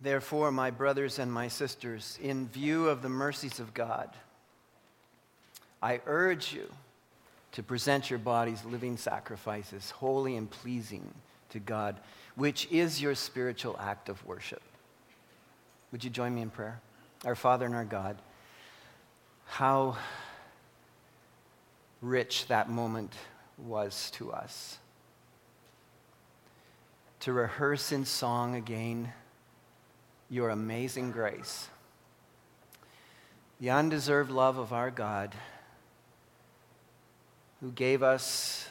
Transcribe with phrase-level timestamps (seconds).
[0.00, 4.10] Therefore, my brothers and my sisters, in view of the mercies of God,
[5.82, 6.70] I urge you
[7.52, 11.14] to present your bodies living sacrifices, holy and pleasing
[11.50, 12.00] to God,
[12.34, 14.62] which is your spiritual act of worship.
[15.92, 16.80] Would you join me in prayer?
[17.24, 18.16] Our Father and our God,
[19.46, 19.96] how
[22.02, 23.12] rich that moment
[23.56, 24.78] was to us.
[27.20, 29.12] To rehearse in song again
[30.34, 31.68] your amazing grace,
[33.60, 35.32] the undeserved love of our God,
[37.60, 38.68] who gave us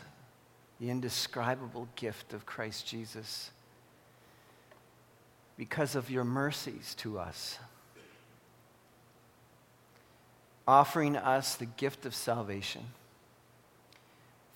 [0.81, 3.49] the indescribable gift of Christ Jesus
[5.55, 7.57] because of your mercies to us,
[10.67, 12.83] offering us the gift of salvation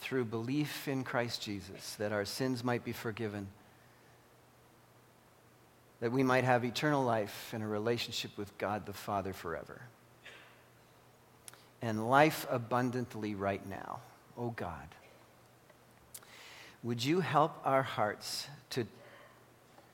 [0.02, 3.48] through belief in Christ Jesus, that our sins might be forgiven
[6.00, 9.82] that we might have eternal life and a relationship with God the Father forever.
[11.82, 14.00] And life abundantly right now.
[14.38, 14.88] Oh God,
[16.84, 18.86] would you help our hearts to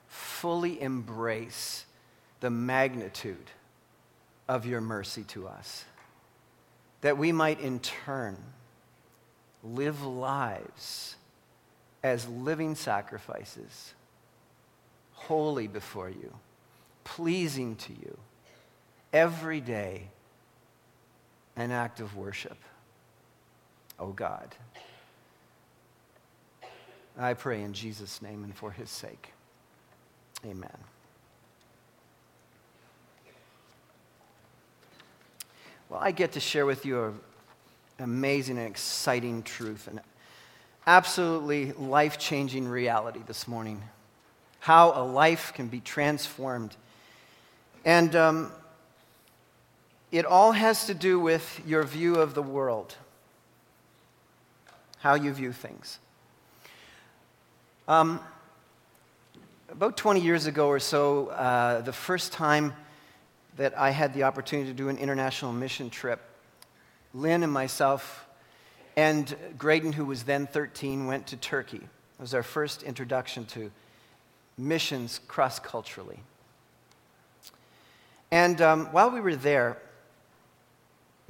[0.08, 1.86] fully embrace
[2.42, 3.52] the magnitude
[4.48, 5.86] of your mercy to us?
[7.02, 8.38] That we might in turn
[9.64, 11.16] live lives
[12.04, 13.94] as living sacrifices
[15.28, 16.34] holy before you,
[17.04, 18.18] pleasing to you,
[19.12, 20.10] every day
[21.56, 22.58] an act of worship.
[24.00, 24.56] Oh God.
[27.18, 29.34] I pray in Jesus' name and for his sake.
[30.46, 30.78] Amen.
[35.90, 37.20] Well, I get to share with you an
[38.00, 40.02] amazing and exciting truth, an
[40.88, 43.84] absolutely life changing reality this morning
[44.64, 46.74] how a life can be transformed.
[47.84, 48.52] And um,
[50.10, 52.96] it all has to do with your view of the world,
[55.00, 56.00] how you view things.
[57.90, 58.22] Um,
[59.68, 62.74] about 20 years ago or so, uh, the first time
[63.58, 66.22] that I had the opportunity to do an international mission trip,
[67.14, 68.26] Lynn and myself
[68.96, 71.82] and Graydon, who was then 13, went to Turkey.
[71.82, 73.70] It was our first introduction to
[74.58, 76.20] missions cross culturally.
[78.32, 79.78] And um, while we were there,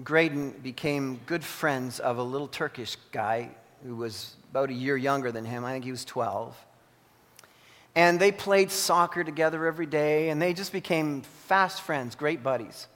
[0.04, 3.50] Graydon became good friends of a little Turkish guy
[3.86, 5.66] who was about a year younger than him.
[5.66, 6.56] I think he was 12.
[7.96, 12.88] And they played soccer together every day, and they just became fast friends, great buddies.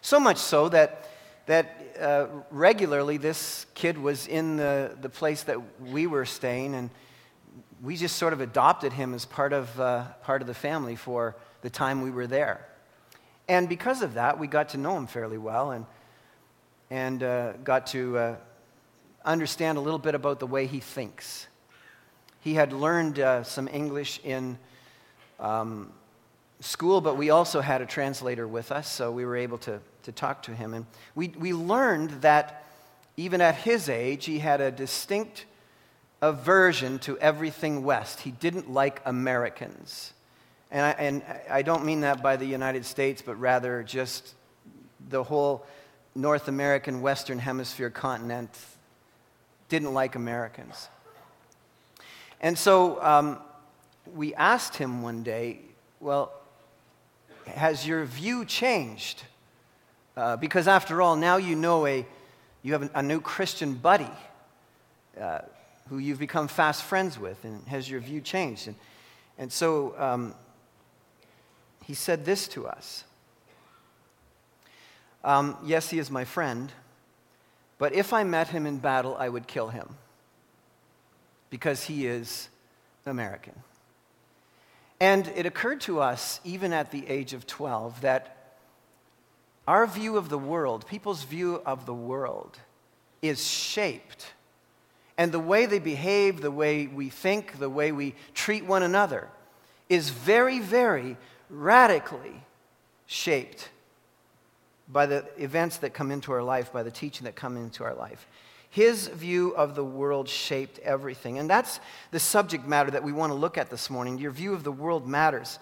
[0.00, 1.10] So much so that,
[1.46, 6.88] that uh, regularly this kid was in the, the place that we were staying, and
[7.82, 11.36] we just sort of adopted him as part of, uh, part of the family for
[11.62, 12.66] the time we were there.
[13.48, 15.86] And because of that, we got to know him fairly well and,
[16.90, 18.36] and uh, got to uh,
[19.24, 21.46] understand a little bit about the way he thinks.
[22.40, 24.58] He had learned uh, some English in
[25.38, 25.92] um,
[26.60, 30.12] school, but we also had a translator with us, so we were able to, to
[30.12, 30.74] talk to him.
[30.74, 32.66] And we, we learned that
[33.16, 35.46] even at his age, he had a distinct
[36.22, 38.20] aversion to everything West.
[38.20, 40.12] He didn't like Americans.
[40.70, 44.34] And I, and I don't mean that by the United States, but rather just
[45.08, 45.66] the whole
[46.14, 48.50] North American, Western Hemisphere continent
[49.68, 50.88] didn't like Americans.
[52.40, 53.38] And so um,
[54.14, 55.60] we asked him one day,
[56.00, 56.32] well,
[57.46, 59.22] has your view changed?
[60.16, 62.06] Uh, because after all, now you know a,
[62.62, 64.10] you have a, new Christian buddy.
[65.20, 65.40] Uh,
[65.90, 68.68] who you've become fast friends with, and has your view changed?
[68.68, 68.76] And,
[69.36, 70.34] and so um,
[71.84, 73.04] he said this to us
[75.24, 76.72] um, Yes, he is my friend,
[77.76, 79.96] but if I met him in battle, I would kill him
[81.50, 82.48] because he is
[83.04, 83.54] American.
[85.00, 88.58] And it occurred to us, even at the age of 12, that
[89.66, 92.58] our view of the world, people's view of the world,
[93.22, 94.34] is shaped
[95.20, 99.28] and the way they behave, the way we think, the way we treat one another
[99.90, 101.18] is very, very
[101.50, 102.42] radically
[103.04, 103.68] shaped
[104.88, 107.92] by the events that come into our life, by the teaching that come into our
[107.92, 108.26] life.
[108.70, 111.38] His view of the world shaped everything.
[111.38, 111.80] And that's
[112.12, 114.16] the subject matter that we want to look at this morning.
[114.16, 115.58] Your view of the world matters.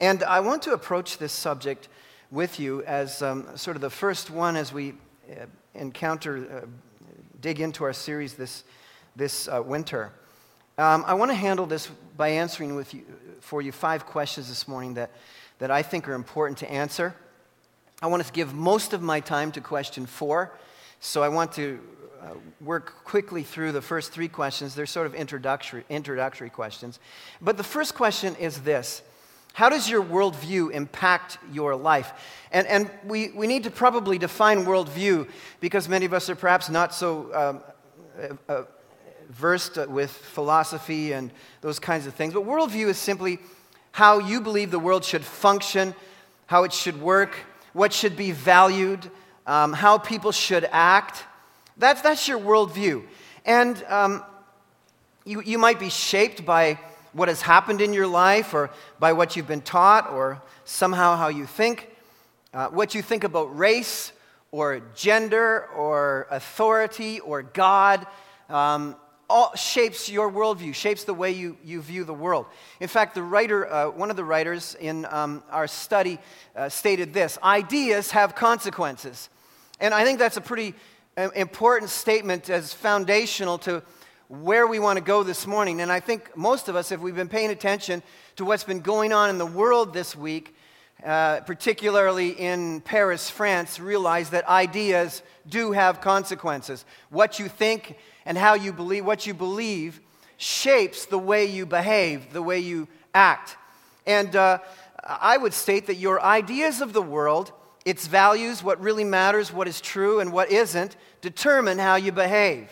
[0.00, 1.88] And I want to approach this subject
[2.30, 4.94] with you as um, sort of the first one as we
[5.28, 6.66] uh, encounter, uh,
[7.40, 8.62] dig into our series this
[9.16, 10.12] this uh, winter.
[10.78, 13.02] Um, I want to handle this by answering with you,
[13.40, 15.10] for you five questions this morning that,
[15.58, 17.14] that I think are important to answer.
[18.02, 20.52] I want to give most of my time to question four,
[21.00, 21.80] so I want to
[22.22, 24.74] uh, work quickly through the first three questions.
[24.74, 26.98] They're sort of introductory, introductory questions.
[27.40, 29.02] But the first question is this
[29.52, 32.12] How does your worldview impact your life?
[32.52, 35.28] And, and we, we need to probably define worldview
[35.60, 37.60] because many of us are perhaps not so um,
[38.48, 38.64] uh, uh,
[39.30, 41.30] versed with philosophy and
[41.60, 42.34] those kinds of things.
[42.34, 43.38] But worldview is simply
[43.92, 45.94] how you believe the world should function,
[46.46, 47.36] how it should work,
[47.72, 49.10] what should be valued,
[49.46, 51.24] um, how people should act.
[51.76, 53.04] That's, that's your worldview.
[53.44, 54.24] And um,
[55.24, 56.78] you, you might be shaped by
[57.12, 61.28] what has happened in your life or by what you've been taught or somehow how
[61.28, 61.88] you think.
[62.52, 64.12] Uh, what you think about race
[64.50, 68.06] or gender or authority or God
[68.48, 68.96] um,
[69.30, 72.46] all shapes your worldview, shapes the way you, you view the world.
[72.80, 76.18] In fact, the writer, uh, one of the writers in um, our study
[76.56, 79.30] uh, stated this ideas have consequences.
[79.78, 80.74] And I think that's a pretty
[81.16, 83.82] uh, important statement as foundational to
[84.28, 85.80] where we want to go this morning.
[85.80, 88.02] And I think most of us, if we've been paying attention
[88.36, 90.54] to what's been going on in the world this week,
[91.04, 96.84] uh, particularly in Paris, France, realize that ideas do have consequences.
[97.10, 100.00] What you think and how you believe, what you believe,
[100.36, 103.56] shapes the way you behave, the way you act.
[104.06, 104.58] And uh,
[105.04, 107.52] I would state that your ideas of the world,
[107.84, 112.68] its values, what really matters, what is true and what isn't, determine how you behave.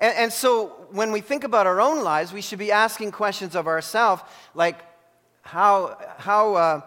[0.00, 3.54] And, and so when we think about our own lives, we should be asking questions
[3.54, 4.22] of ourselves
[4.54, 4.78] like,
[5.42, 6.80] how, how, uh,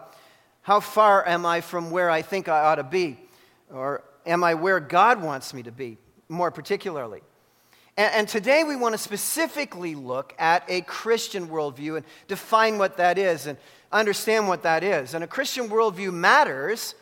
[0.62, 3.18] how far am I from where I think I ought to be?
[3.72, 5.98] Or am I where God wants me to be,
[6.28, 7.20] more particularly?
[7.96, 12.96] And, and today we want to specifically look at a Christian worldview and define what
[12.98, 13.58] that is and
[13.90, 15.14] understand what that is.
[15.14, 16.94] And a Christian worldview matters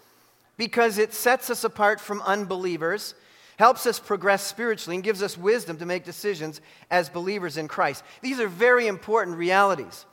[0.56, 3.14] because it sets us apart from unbelievers,
[3.58, 6.60] helps us progress spiritually, and gives us wisdom to make decisions
[6.90, 8.04] as believers in Christ.
[8.22, 10.06] These are very important realities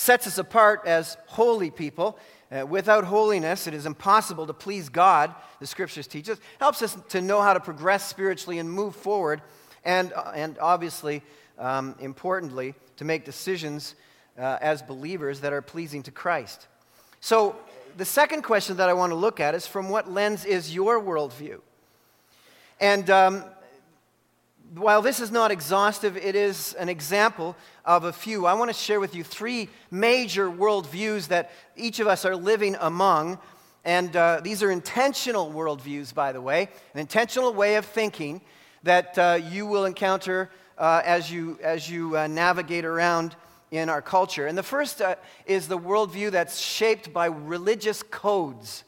[0.00, 2.18] sets us apart as holy people.
[2.50, 6.38] Uh, without holiness, it is impossible to please God, the scriptures teach us.
[6.58, 9.42] Helps us to know how to progress spiritually and move forward,
[9.84, 11.22] and, uh, and obviously,
[11.58, 13.94] um, importantly, to make decisions
[14.38, 16.66] uh, as believers that are pleasing to Christ.
[17.20, 17.54] So,
[17.98, 20.98] the second question that I want to look at is from what lens is your
[20.98, 21.60] worldview?
[22.80, 23.44] And um,
[24.74, 28.46] while this is not exhaustive, it is an example of a few.
[28.46, 32.76] I want to share with you three major worldviews that each of us are living
[32.80, 33.38] among.
[33.84, 38.42] And uh, these are intentional worldviews, by the way, an intentional way of thinking
[38.84, 43.34] that uh, you will encounter uh, as you, as you uh, navigate around
[43.72, 44.46] in our culture.
[44.46, 48.84] And the first uh, is the worldview that's shaped by religious codes.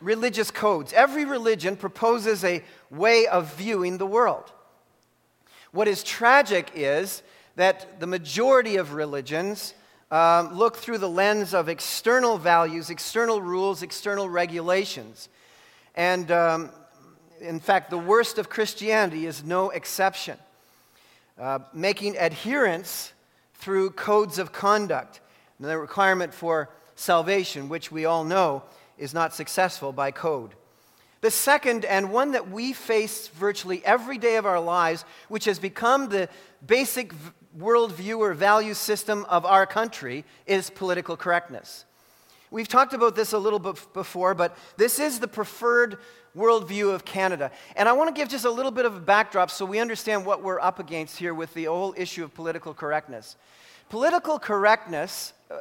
[0.00, 0.92] Religious codes.
[0.92, 4.52] Every religion proposes a way of viewing the world.
[5.72, 7.22] What is tragic is
[7.56, 9.72] that the majority of religions
[10.10, 15.30] um, look through the lens of external values, external rules, external regulations.
[15.94, 16.70] And um,
[17.40, 20.36] in fact, the worst of Christianity is no exception,
[21.38, 23.14] uh, making adherence
[23.54, 25.20] through codes of conduct.
[25.58, 28.64] The requirement for salvation, which we all know
[28.98, 30.54] is not successful by code.
[31.22, 35.60] The second, and one that we face virtually every day of our lives, which has
[35.60, 36.28] become the
[36.66, 37.14] basic
[37.56, 41.84] worldview or value system of our country, is political correctness.
[42.50, 45.98] We've talked about this a little bit before, but this is the preferred
[46.36, 47.52] worldview of Canada.
[47.76, 50.26] And I want to give just a little bit of a backdrop so we understand
[50.26, 53.36] what we're up against here with the whole issue of political correctness.
[53.90, 55.58] Political correctness, uh,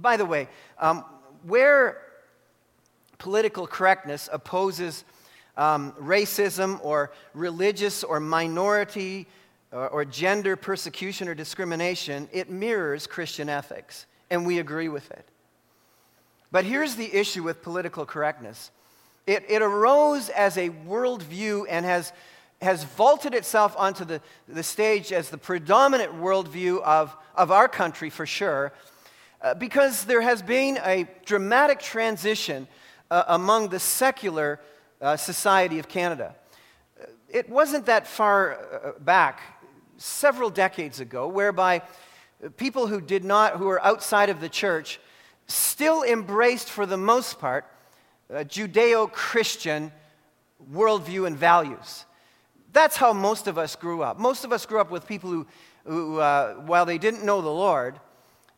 [0.00, 0.48] by the way,
[0.78, 1.04] um,
[1.42, 2.05] where
[3.18, 5.04] political correctness opposes
[5.56, 9.26] um, racism or religious or minority
[9.72, 15.26] or, or gender persecution or discrimination, it mirrors Christian ethics, and we agree with it.
[16.52, 18.70] But here's the issue with political correctness
[19.26, 22.12] it, it arose as a worldview and has,
[22.62, 28.08] has vaulted itself onto the, the stage as the predominant worldview of, of our country
[28.08, 28.72] for sure,
[29.42, 32.68] uh, because there has been a dramatic transition
[33.10, 34.60] uh, among the secular
[35.00, 36.34] uh, society of Canada.
[37.28, 39.40] It wasn't that far uh, back,
[39.98, 41.82] several decades ago, whereby
[42.56, 45.00] people who did not, who were outside of the church,
[45.46, 47.64] still embraced, for the most part,
[48.30, 49.92] Judeo Christian
[50.72, 52.04] worldview and values.
[52.72, 54.18] That's how most of us grew up.
[54.18, 55.46] Most of us grew up with people who,
[55.84, 58.00] who uh, while they didn't know the Lord,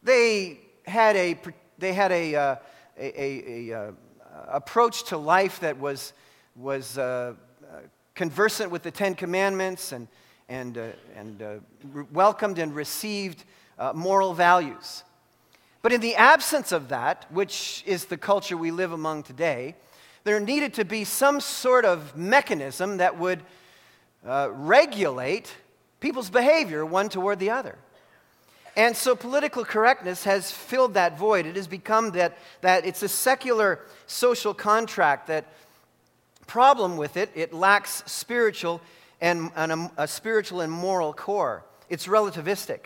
[0.02, 1.36] They had a,
[1.78, 2.56] they had a, uh,
[2.96, 3.92] a, a, a uh,
[4.48, 6.12] approach to life that was,
[6.56, 7.34] was uh,
[8.14, 10.08] conversant with the Ten Commandments and,
[10.48, 11.54] and, uh, and uh,
[11.92, 13.44] re- welcomed and received
[13.78, 15.04] uh, moral values.
[15.82, 19.76] But in the absence of that, which is the culture we live among today,
[20.24, 23.40] there needed to be some sort of mechanism that would
[24.26, 25.54] uh, regulate
[26.00, 27.78] people's behavior one toward the other.
[28.78, 31.46] And so political correctness has filled that void.
[31.46, 35.46] It has become that, that it's a secular social contract that
[36.46, 38.80] problem with it, it lacks spiritual
[39.20, 41.64] and, and a, a spiritual and moral core.
[41.88, 42.82] It's relativistic.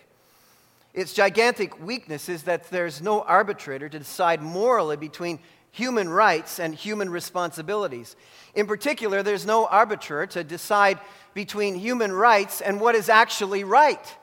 [0.95, 5.41] Its gigantic weakness is that there's no arbitrator to decide morally between
[5.73, 8.17] human rights and human responsibilities.
[8.55, 10.99] In particular, there's no arbiter to decide
[11.35, 14.17] between human rights and what is actually right.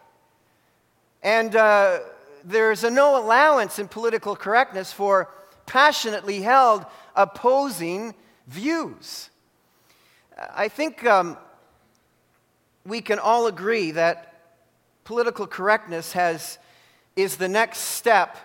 [1.21, 1.99] And uh,
[2.43, 5.29] there's a no allowance in political correctness for
[5.65, 6.85] passionately held
[7.15, 8.15] opposing
[8.47, 9.29] views.
[10.55, 11.37] I think um,
[12.85, 14.41] we can all agree that
[15.03, 16.57] political correctness has,
[17.15, 18.37] is the next step,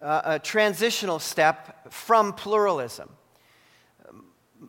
[0.00, 3.08] uh, a transitional step from pluralism.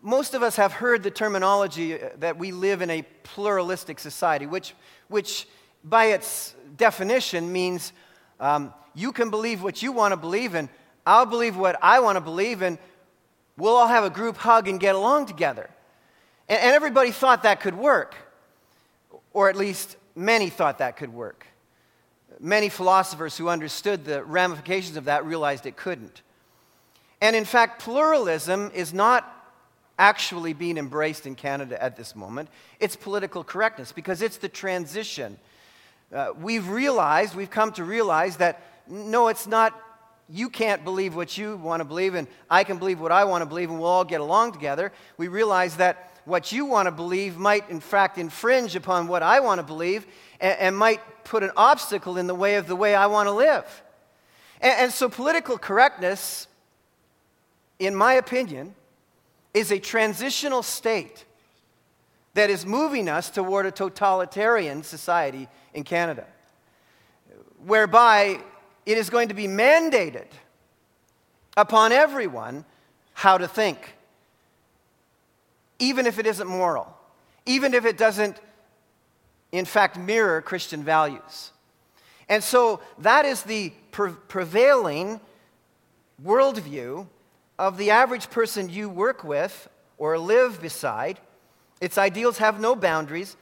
[0.02, 4.74] Most of us have heard the terminology that we live in a pluralistic society, which,
[5.08, 5.48] which
[5.84, 7.94] by its definition means
[8.40, 10.70] um, you can believe what you want to believe, and
[11.06, 12.78] I'll believe what I want to believe, and
[13.58, 15.70] we'll all have a group hug and get along together.
[16.48, 18.16] And, and everybody thought that could work,
[19.34, 21.46] or at least many thought that could work.
[22.40, 26.22] Many philosophers who understood the ramifications of that realized it couldn't.
[27.22, 29.36] And in fact, pluralism is not
[29.98, 32.48] actually being embraced in Canada at this moment.
[32.80, 35.38] It's political correctness because it's the transition.
[36.14, 39.80] Uh, we've realized, we've come to realize that no, it's not,
[40.28, 43.44] you can't believe what you want to believe, and I can believe what I want
[43.44, 44.92] to believe, and we'll all get along together.
[45.18, 49.40] We realize that what you want to believe might, in fact, infringe upon what I
[49.40, 50.08] want to believe
[50.40, 53.32] and, and might put an obstacle in the way of the way I want to
[53.32, 53.84] live.
[54.62, 56.48] And, and so, political correctness,
[57.78, 58.74] in my opinion,
[59.54, 61.26] is a transitional state
[62.40, 66.26] that is moving us toward a totalitarian society in Canada,
[67.66, 68.40] whereby
[68.86, 70.28] it is going to be mandated
[71.58, 72.64] upon everyone
[73.14, 73.94] how to think
[75.80, 76.88] even if it isn't moral,
[77.46, 78.40] even if it doesn't,
[79.52, 81.52] in fact, mirror Christian values.
[82.30, 85.20] And so that is the pre- prevailing
[86.24, 87.06] worldview
[87.58, 89.68] of the average person you work with
[89.98, 91.20] or live beside.
[91.82, 93.38] Its ideals have no boundaries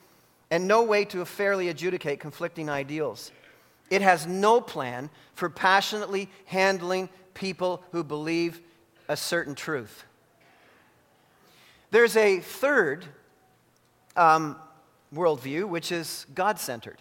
[0.51, 3.31] and no way to fairly adjudicate conflicting ideals.
[3.89, 8.61] It has no plan for passionately handling people who believe
[9.07, 10.03] a certain truth.
[11.91, 13.05] There's a third
[14.15, 14.57] um,
[15.13, 16.97] worldview, which is God centered.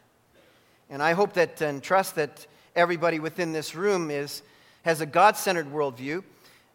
[0.88, 4.42] And I hope that and trust that everybody within this room is,
[4.82, 6.22] has a God centered worldview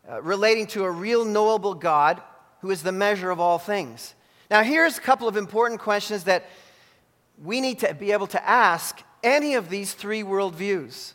[0.10, 2.22] uh, relating to a real knowable God
[2.60, 4.14] who is the measure of all things.
[4.52, 6.46] Now, here's a couple of important questions that
[7.42, 11.14] we need to be able to ask any of these three worldviews.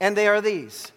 [0.00, 0.90] And they are these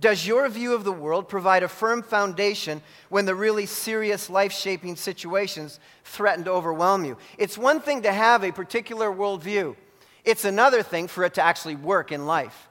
[0.00, 4.50] does your view of the world provide a firm foundation when the really serious life
[4.50, 7.18] shaping situations threaten to overwhelm you?
[7.36, 9.76] It's one thing to have a particular worldview,
[10.24, 12.68] it's another thing for it to actually work in life.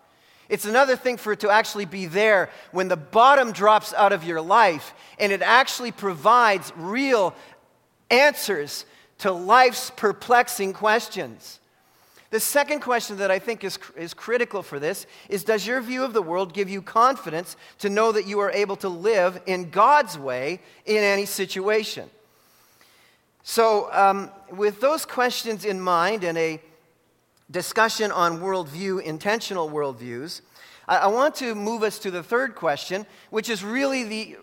[0.50, 4.24] It's another thing for it to actually be there when the bottom drops out of
[4.24, 7.36] your life and it actually provides real
[8.10, 8.86] answers
[9.20, 11.60] to life's perplexing questions.
[12.32, 16.04] The second question that I think is, is critical for this is Does your view
[16.04, 19.72] of the world give you confidence to know that you are able to live in
[19.72, 22.10] God's way in any situation?
[23.42, 26.62] So, um, with those questions in mind and a
[27.50, 30.42] discussion on worldview, intentional worldviews,
[30.88, 34.38] I, I want to move us to the third question, which is really the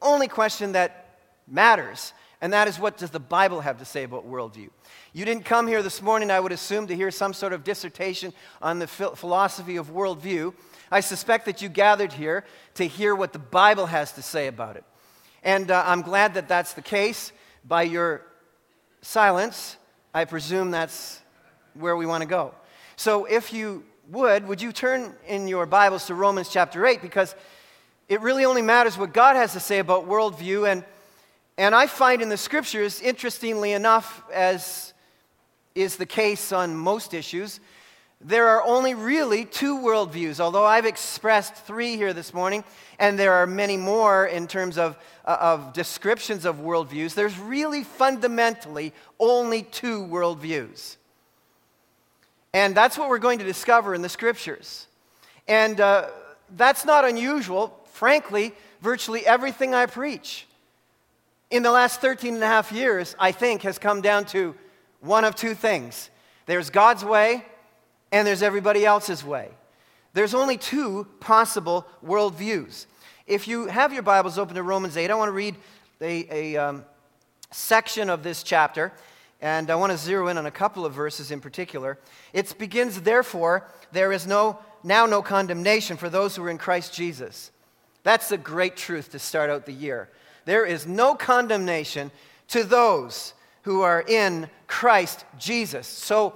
[0.00, 4.28] only question that matters, and that is what does the Bible have to say about
[4.28, 4.68] worldview?
[5.12, 8.32] You didn't come here this morning, I would assume, to hear some sort of dissertation
[8.62, 10.54] on the philosophy of worldview.
[10.90, 14.76] I suspect that you gathered here to hear what the Bible has to say about
[14.76, 14.84] it.
[15.42, 17.32] And uh, I'm glad that that's the case.
[17.64, 18.22] By your
[19.02, 19.76] silence,
[20.14, 21.20] I presume that's
[21.74, 22.54] where we want to go.
[22.96, 27.02] So if you would, would you turn in your Bibles to Romans chapter 8?
[27.02, 27.34] Because
[28.08, 30.70] it really only matters what God has to say about worldview.
[30.70, 30.84] And,
[31.58, 34.94] and I find in the scriptures, interestingly enough, as
[35.74, 37.58] is the case on most issues,
[38.20, 42.62] there are only really two worldviews, although I've expressed three here this morning,
[43.00, 47.14] and there are many more in terms of, uh, of descriptions of worldviews.
[47.14, 50.96] There's really fundamentally only two worldviews.
[52.52, 54.86] And that's what we're going to discover in the scriptures.
[55.46, 56.08] And uh,
[56.56, 57.78] that's not unusual.
[57.92, 60.47] Frankly, virtually everything I preach
[61.50, 64.54] in the last 13 and a half years, I think, has come down to
[65.00, 66.10] one of two things
[66.46, 67.44] there's God's way
[68.10, 69.50] and there's everybody else's way.
[70.14, 72.86] There's only two possible worldviews.
[73.26, 75.56] If you have your Bibles open to Romans 8, I want to read
[76.00, 76.84] a, a um,
[77.50, 78.92] section of this chapter,
[79.42, 81.98] and I want to zero in on a couple of verses in particular.
[82.32, 86.94] It begins, therefore, there is no, now no condemnation for those who are in Christ
[86.94, 87.50] Jesus.
[88.02, 90.08] That's a great truth to start out the year.
[90.48, 92.10] There is no condemnation
[92.48, 95.86] to those who are in Christ Jesus.
[95.86, 96.32] So,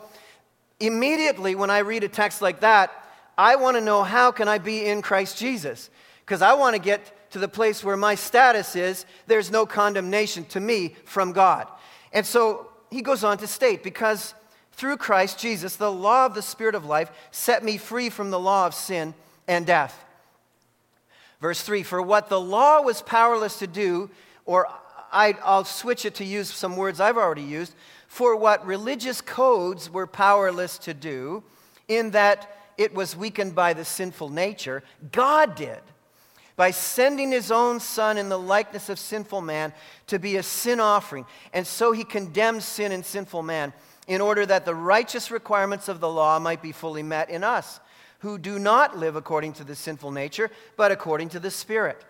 [0.79, 2.91] immediately when I read a text like that,
[3.39, 5.89] I want to know how can I be in Christ Jesus?
[6.27, 10.45] Because I want to get to the place where my status is there's no condemnation
[10.45, 11.67] to me from God.
[12.13, 14.35] And so he goes on to state, because
[14.73, 18.39] through Christ Jesus, the law of the Spirit of life set me free from the
[18.39, 19.15] law of sin
[19.49, 20.05] and death.
[21.43, 24.09] Verse 3 For what the law was powerless to do,
[24.47, 24.69] or
[25.13, 27.75] I, will switch it to use some words I've already used,
[28.07, 31.43] for what religious codes were powerless to do,
[31.89, 35.81] in that it was weakened by the sinful nature, God did
[36.55, 39.73] by sending his own son in the likeness of sinful man
[40.07, 41.25] to be a sin offering.
[41.53, 43.73] And so he condemned sin and sinful man
[44.07, 47.81] in order that the righteous requirements of the law might be fully met in us,
[48.23, 52.05] who do not live according to the sinful nature, but according to the Spirit.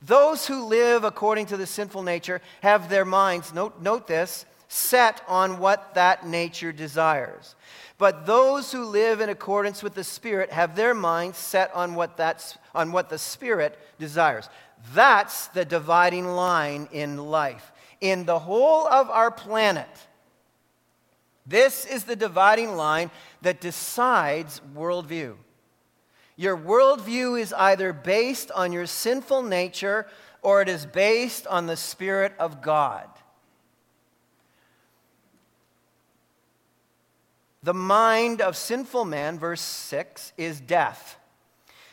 [0.00, 5.20] Those who live according to the sinful nature have their minds, note, note this, set
[5.26, 7.56] on what that nature desires.
[7.98, 12.16] But those who live in accordance with the Spirit have their minds set on what,
[12.16, 14.48] that's, on what the Spirit desires.
[14.94, 17.72] That's the dividing line in life.
[18.00, 19.88] In the whole of our planet,
[21.44, 23.10] this is the dividing line
[23.42, 25.36] that decides worldview.
[26.36, 30.06] Your worldview is either based on your sinful nature
[30.42, 33.08] or it is based on the Spirit of God.
[37.62, 41.18] The mind of sinful man, verse 6, is death.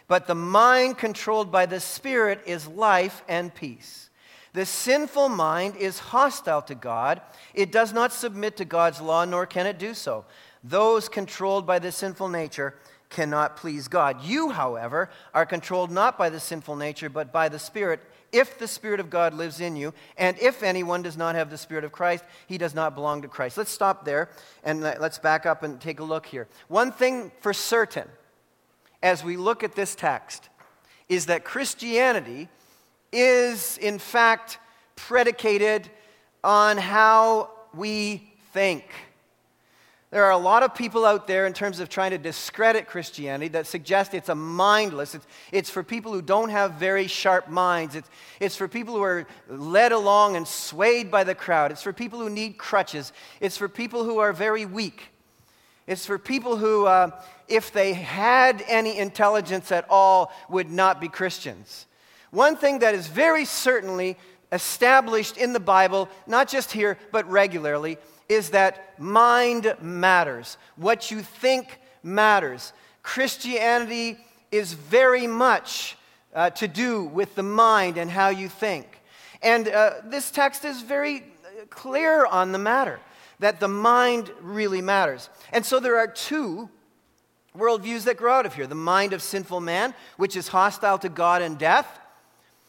[0.07, 4.09] But the mind controlled by the Spirit is life and peace.
[4.53, 7.21] The sinful mind is hostile to God.
[7.53, 10.25] It does not submit to God's law, nor can it do so.
[10.63, 12.75] Those controlled by the sinful nature
[13.09, 14.23] cannot please God.
[14.23, 18.67] You, however, are controlled not by the sinful nature, but by the Spirit if the
[18.67, 19.93] Spirit of God lives in you.
[20.17, 23.27] And if anyone does not have the Spirit of Christ, he does not belong to
[23.27, 23.57] Christ.
[23.57, 24.29] Let's stop there
[24.63, 26.47] and let's back up and take a look here.
[26.67, 28.07] One thing for certain
[29.01, 30.49] as we look at this text
[31.07, 32.49] is that Christianity
[33.13, 34.59] is, in fact,
[34.95, 35.89] predicated
[36.43, 38.83] on how we think.
[40.09, 43.49] There are a lot of people out there in terms of trying to discredit Christianity
[43.49, 47.93] that suggest it's a mindless, it's, it's for people who don't have very sharp minds,
[47.93, 51.91] it's, it's for people who are led along and swayed by the crowd, it's for
[51.91, 55.09] people who need crutches, it's for people who are very weak,
[55.87, 57.11] it's for people who, uh,
[57.49, 61.85] if they had any intelligence at all, would not be Christians.
[62.31, 64.17] One thing that is very certainly
[64.53, 67.97] established in the Bible, not just here, but regularly,
[68.29, 70.57] is that mind matters.
[70.75, 72.73] What you think matters.
[73.03, 74.17] Christianity
[74.51, 75.97] is very much
[76.33, 79.01] uh, to do with the mind and how you think.
[79.41, 81.23] And uh, this text is very
[81.69, 82.99] clear on the matter
[83.39, 85.29] that the mind really matters.
[85.51, 86.69] And so there are two
[87.55, 91.09] worldviews that grow out of here the mind of sinful man, which is hostile to
[91.09, 91.99] God and death,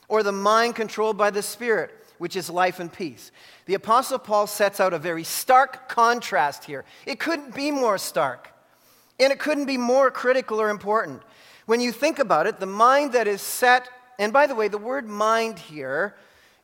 [0.09, 3.33] or the mind controlled by the Spirit, which is life and peace.
[3.67, 6.85] The Apostle Paul sets out a very stark contrast here.
[7.07, 8.53] It couldn't be more stark,
[9.19, 11.23] and it couldn't be more critical or important.
[11.67, 14.79] When you think about it, the mind that is set, and by the way, the
[14.79, 16.15] word mind here,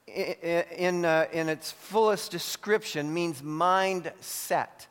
[0.06, 4.86] in, uh, in its fullest description, means mind set.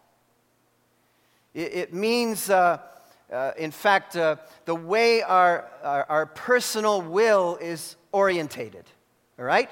[1.53, 2.79] It, it means, uh,
[3.31, 8.85] uh, in fact, uh, the way our, our, our personal will is orientated.
[9.37, 9.69] All right?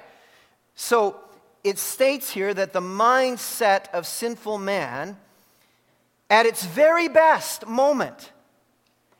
[0.81, 1.15] So
[1.63, 5.15] it states here that the mindset of sinful man,
[6.27, 8.31] at its very best moment,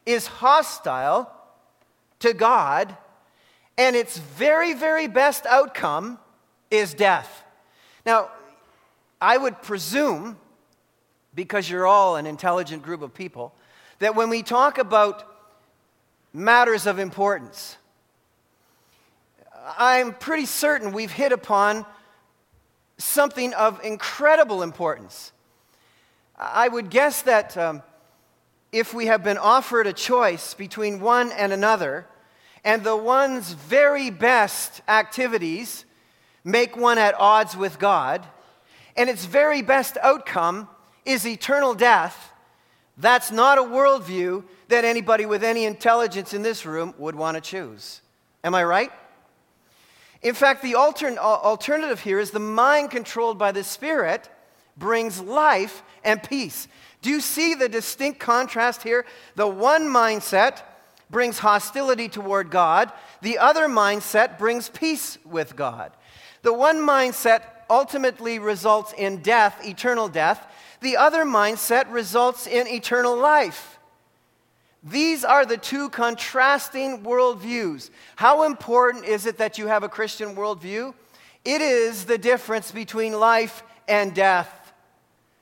[0.04, 1.32] is hostile
[2.18, 2.98] to God,
[3.78, 6.18] and its very, very best outcome
[6.72, 7.44] is death.
[8.08, 8.32] Now,
[9.22, 10.40] I would presume,
[11.36, 13.54] because you're all an intelligent group of people,
[14.00, 15.32] that when we talk about
[16.34, 17.78] matters of importance,
[19.78, 21.86] I'm pretty certain we've hit upon
[22.98, 25.32] something of incredible importance.
[26.38, 27.84] I would guess that um,
[28.72, 32.08] if we have been offered a choice between one and another,
[32.64, 35.86] and the one's very best activities
[36.44, 38.26] make one at odds with God,
[38.98, 40.68] and its very best outcome
[41.06, 42.32] is eternal death,
[42.98, 47.42] that's not a worldview that anybody with any intelligence in this room would want to
[47.42, 48.02] choose.
[48.44, 48.92] Am I right?
[50.22, 54.30] In fact, the altern- alternative here is the mind controlled by the Spirit
[54.78, 56.68] brings life and peace.
[57.02, 59.06] Do you see the distinct contrast here?
[59.36, 60.62] The one mindset
[61.10, 65.92] brings hostility toward God, the other mindset brings peace with God.
[66.42, 70.48] The one mindset ultimately results in death, eternal death,
[70.82, 73.78] the other mindset results in eternal life.
[74.84, 77.92] These are the two contrasting worldviews.
[78.16, 80.94] How important is it that you have a Christian worldview?
[81.46, 84.74] It is the difference between life and death.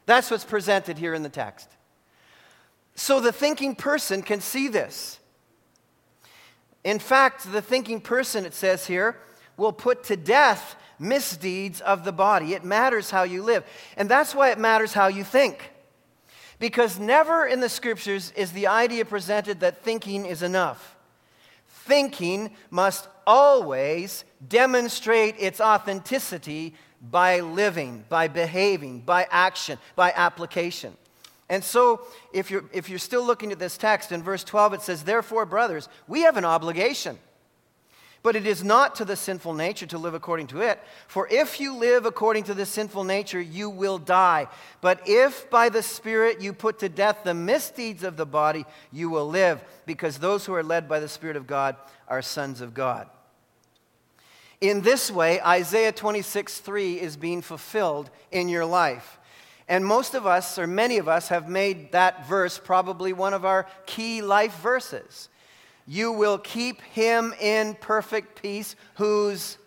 [0.05, 1.69] That's what's presented here in the text.
[2.95, 5.19] So the thinking person can see this.
[6.83, 9.17] In fact, the thinking person, it says here,
[9.55, 12.53] will put to death misdeeds of the body.
[12.53, 13.63] It matters how you live.
[13.95, 15.71] And that's why it matters how you think.
[16.59, 20.97] Because never in the scriptures is the idea presented that thinking is enough.
[21.67, 30.95] Thinking must always demonstrate its authenticity by living, by behaving, by action, by application.
[31.47, 32.01] And so,
[32.33, 35.45] if you're, if you're still looking at this text in verse 12, it says, Therefore,
[35.45, 37.17] brothers, we have an obligation
[38.21, 40.79] but it is not to the sinful nature to live according to it.
[41.07, 44.47] For if you live according to the sinful nature, you will die.
[44.81, 49.09] But if by the Spirit you put to death the misdeeds of the body, you
[49.09, 51.75] will live, because those who are led by the Spirit of God
[52.07, 53.09] are sons of God.
[54.59, 59.17] In this way, Isaiah 26 3 is being fulfilled in your life.
[59.69, 63.45] And most of us, or many of us, have made that verse probably one of
[63.45, 65.29] our key life verses
[65.89, 69.57] you will keep him in perfect peace whose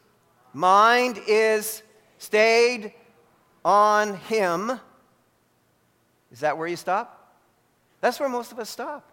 [0.53, 1.83] mind is
[2.19, 2.93] stayed
[3.65, 4.79] on him.
[6.31, 7.37] Is that where you stop?
[8.01, 9.11] That's where most of us stop.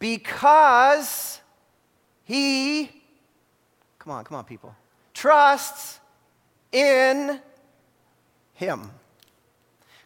[0.00, 1.40] Because
[2.24, 2.90] he,
[4.00, 4.74] come on, come on, people,
[5.12, 6.00] trusts
[6.72, 7.40] in
[8.54, 8.90] him.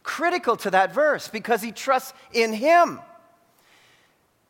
[0.02, 3.00] Critical to that verse because he trusts in him.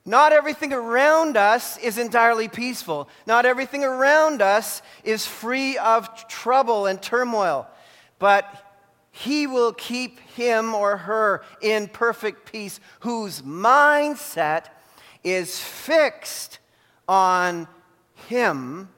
[0.08, 3.10] Not everything around us is entirely peaceful.
[3.26, 7.66] Not everything around us is free of trouble and turmoil.
[8.18, 8.46] But
[9.10, 14.68] he will keep him or her in perfect peace whose mindset
[15.22, 16.58] is fixed
[17.06, 17.68] on
[18.28, 18.88] him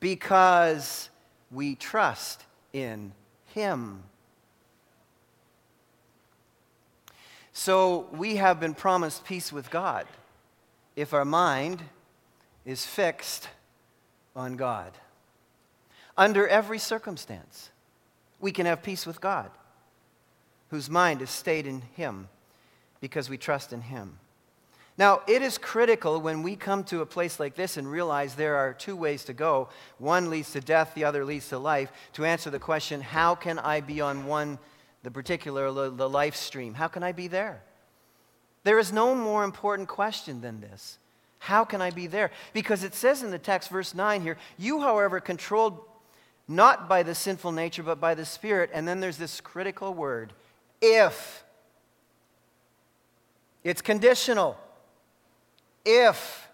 [0.00, 1.08] because
[1.52, 3.12] we trust in
[3.54, 4.02] him.
[7.58, 10.06] So we have been promised peace with God
[10.94, 11.82] if our mind
[12.64, 13.48] is fixed
[14.36, 14.92] on God.
[16.16, 17.70] Under every circumstance,
[18.38, 19.50] we can have peace with God,
[20.70, 22.28] whose mind is stayed in Him
[23.00, 24.20] because we trust in Him.
[24.96, 28.54] Now, it is critical when we come to a place like this and realize there
[28.54, 29.68] are two ways to go
[29.98, 33.58] one leads to death, the other leads to life to answer the question how can
[33.58, 34.60] I be on one
[35.02, 36.74] the particular, the life stream.
[36.74, 37.62] How can I be there?
[38.64, 40.98] There is no more important question than this.
[41.38, 42.30] How can I be there?
[42.52, 45.80] Because it says in the text, verse 9 here, you, however, controlled
[46.48, 48.70] not by the sinful nature, but by the Spirit.
[48.72, 50.32] And then there's this critical word
[50.80, 51.44] if.
[53.62, 54.58] It's conditional.
[55.84, 56.48] If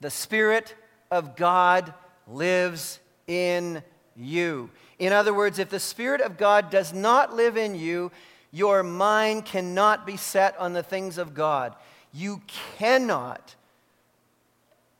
[0.00, 0.74] the Spirit
[1.10, 1.92] of God
[2.26, 3.82] lives in
[4.16, 4.70] you.
[4.98, 8.10] In other words, if the Spirit of God does not live in you,
[8.50, 11.74] your mind cannot be set on the things of God.
[12.12, 12.42] You
[12.76, 13.54] cannot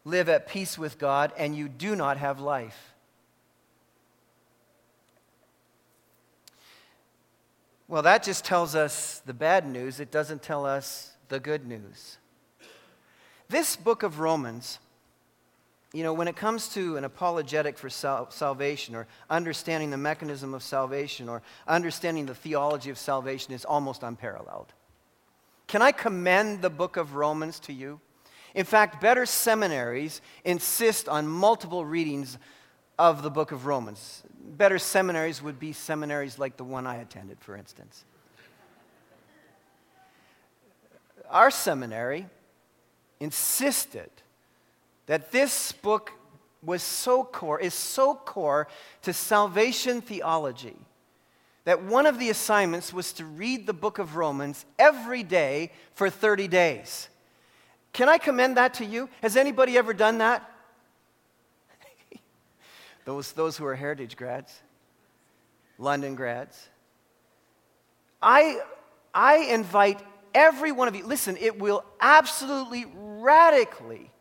[0.04, 2.92] live at peace with God, and you do not have life.
[7.88, 10.00] Well, that just tells us the bad news.
[10.00, 12.16] It doesn't tell us the good news.
[13.50, 14.78] This book of Romans
[15.92, 20.54] you know, when it comes to an apologetic for sal- salvation or understanding the mechanism
[20.54, 24.72] of salvation or understanding the theology of salvation is almost unparalleled.
[25.66, 28.00] Can I commend the book of Romans to you?
[28.54, 32.38] In fact, better seminaries insist on multiple readings
[32.98, 34.22] of the book of Romans.
[34.56, 38.04] Better seminaries would be seminaries like the one I attended, for instance.
[41.32, 42.26] our seminary
[43.18, 44.10] insisted
[45.12, 46.10] that this book
[46.62, 48.66] was so core, is so core
[49.02, 50.74] to salvation theology
[51.64, 56.08] that one of the assignments was to read the book of Romans every day for
[56.08, 57.10] 30 days.
[57.92, 59.10] Can I commend that to you?
[59.20, 60.50] Has anybody ever done that?
[63.04, 64.62] those, those who are heritage grads,
[65.76, 66.70] London grads.
[68.22, 68.60] I,
[69.12, 70.00] I invite
[70.34, 74.11] every one of you, listen, it will absolutely radically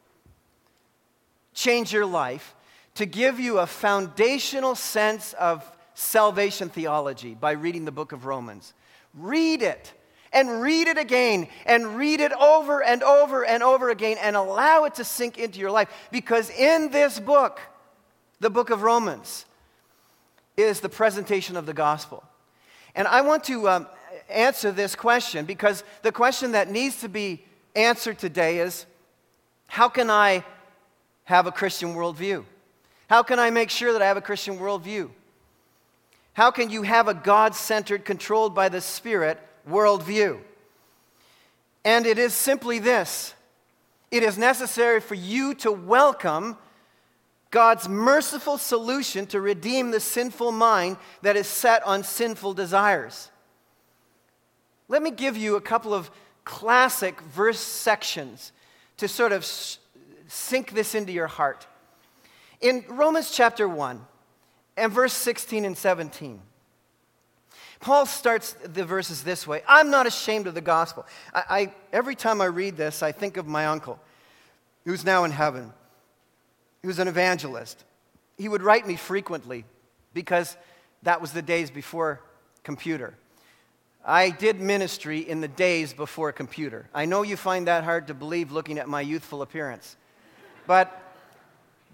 [1.53, 2.55] change your life
[2.95, 8.73] to give you a foundational sense of salvation theology by reading the book of Romans.
[9.13, 9.93] Read it
[10.33, 14.85] and read it again and read it over and over and over again and allow
[14.85, 17.59] it to sink into your life because in this book,
[18.39, 19.45] the book of Romans,
[20.57, 22.23] is the presentation of the gospel.
[22.95, 23.87] And I want to um,
[24.29, 27.43] answer this question because the question that needs to be
[27.75, 28.85] answered today is
[29.67, 30.43] how can I
[31.25, 32.43] have a Christian worldview?
[33.07, 35.09] How can I make sure that I have a Christian worldview?
[36.33, 39.37] How can you have a God centered, controlled by the Spirit
[39.69, 40.39] worldview?
[41.83, 43.33] And it is simply this
[44.11, 46.57] it is necessary for you to welcome
[47.49, 53.29] God's merciful solution to redeem the sinful mind that is set on sinful desires.
[54.87, 56.11] Let me give you a couple of
[56.43, 58.51] classic verse sections
[58.97, 59.45] to sort of
[60.31, 61.67] sink this into your heart.
[62.61, 63.99] In Romans chapter 1
[64.77, 66.41] and verse 16 and 17,
[67.81, 71.05] Paul starts the verses this way I'm not ashamed of the gospel.
[71.33, 73.99] I, I, every time I read this, I think of my uncle,
[74.85, 75.73] who's now in heaven,
[76.81, 77.83] who's an evangelist.
[78.37, 79.65] He would write me frequently
[80.13, 80.55] because
[81.03, 82.21] that was the days before
[82.63, 83.15] computer.
[84.05, 86.87] I did ministry in the days before computer.
[86.93, 89.97] I know you find that hard to believe looking at my youthful appearance.
[90.67, 91.01] But,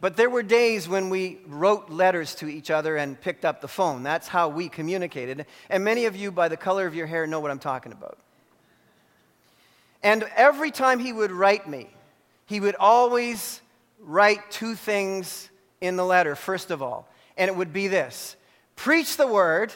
[0.02, 3.68] but there were days when we wrote letters to each other and picked up the
[3.68, 4.04] phone.
[4.04, 5.46] That's how we communicated.
[5.70, 8.18] And many of you, by the color of your hair, know what I'm talking about.
[10.04, 11.88] And every time he would write me,
[12.46, 13.62] he would always
[14.00, 15.50] write two things
[15.82, 17.10] in the letter, first of all.
[17.36, 18.36] And it would be this
[18.76, 19.74] preach the word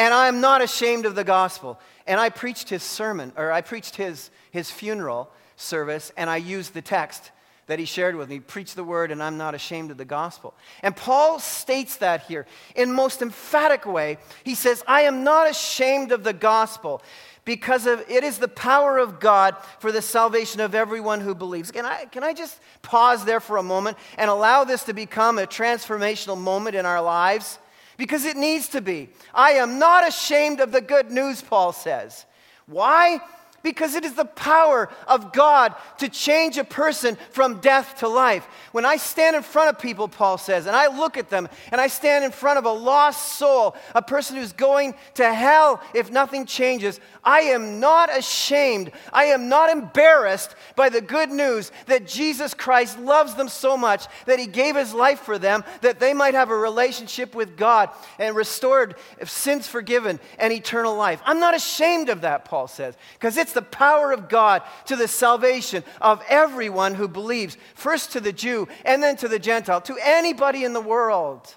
[0.00, 1.78] and I'm not ashamed of the gospel.
[2.06, 6.72] And I preached his sermon, or I preached his, his funeral service, and I used
[6.74, 7.30] the text
[7.70, 10.54] that he shared with me preach the word, and I'm not ashamed of the gospel.
[10.82, 14.18] And Paul states that here in most emphatic way.
[14.42, 17.00] He says, I am not ashamed of the gospel
[17.44, 21.70] because of it is the power of God for the salvation of everyone who believes.
[21.70, 25.38] Can I, can I just pause there for a moment and allow this to become
[25.38, 27.58] a transformational moment in our lives?
[28.00, 29.10] because it needs to be.
[29.34, 32.24] I am not ashamed of the good news, Paul says.
[32.64, 33.20] Why?
[33.62, 38.46] Because it is the power of God to change a person from death to life.
[38.72, 41.80] When I stand in front of people, Paul says, and I look at them, and
[41.80, 46.10] I stand in front of a lost soul, a person who's going to hell if
[46.10, 48.92] nothing changes, I am not ashamed.
[49.12, 54.06] I am not embarrassed by the good news that Jesus Christ loves them so much
[54.24, 57.90] that he gave his life for them that they might have a relationship with God
[58.18, 58.94] and restored,
[59.24, 61.20] sins forgiven, and eternal life.
[61.26, 64.94] I'm not ashamed of that, Paul says, because it's it's the power of God to
[64.94, 69.80] the salvation of everyone who believes, first to the Jew and then to the Gentile,
[69.82, 71.56] to anybody in the world.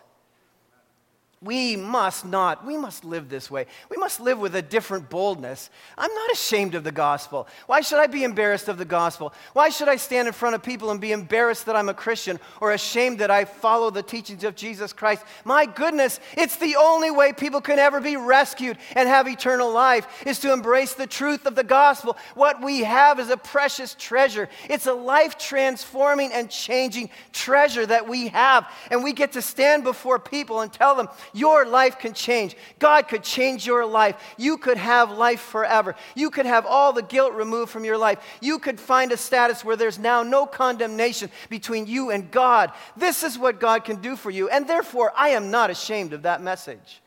[1.43, 3.65] We must not, we must live this way.
[3.89, 5.69] We must live with a different boldness.
[5.97, 7.49] I'm not ashamed of the gospel.
[7.65, 9.33] Why should I be embarrassed of the gospel?
[9.51, 12.39] Why should I stand in front of people and be embarrassed that I'm a Christian
[12.61, 15.25] or ashamed that I follow the teachings of Jesus Christ?
[15.43, 20.23] My goodness, it's the only way people can ever be rescued and have eternal life
[20.25, 22.15] is to embrace the truth of the gospel.
[22.35, 24.47] What we have is a precious treasure.
[24.69, 28.71] It's a life transforming and changing treasure that we have.
[28.89, 32.55] And we get to stand before people and tell them, your life can change.
[32.79, 34.15] God could change your life.
[34.37, 35.95] You could have life forever.
[36.15, 38.19] You could have all the guilt removed from your life.
[38.41, 42.71] You could find a status where there's now no condemnation between you and God.
[42.95, 44.49] This is what God can do for you.
[44.49, 47.01] And therefore, I am not ashamed of that message.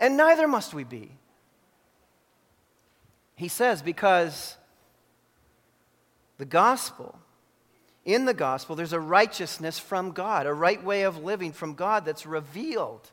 [0.00, 1.12] And neither must we be.
[3.36, 4.56] He says, because
[6.38, 7.18] the gospel,
[8.04, 12.04] in the gospel, there's a righteousness from God, a right way of living from God
[12.04, 13.10] that's revealed.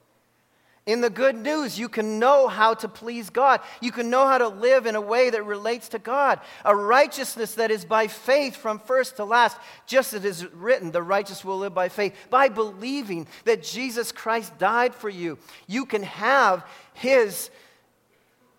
[0.85, 3.61] In the good news, you can know how to please God.
[3.81, 6.39] You can know how to live in a way that relates to God.
[6.63, 10.91] A righteousness that is by faith from first to last, just as it is written,
[10.91, 12.15] the righteous will live by faith.
[12.29, 17.49] By believing that Jesus Christ died for you, you can have His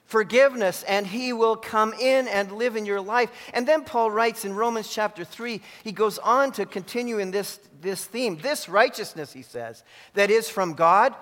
[0.06, 3.30] forgiveness, and He will come in and live in your life.
[3.54, 7.60] And then Paul writes in Romans chapter 3, he goes on to continue in this,
[7.80, 8.36] this theme.
[8.38, 9.84] This righteousness, he says,
[10.14, 11.14] that is from God,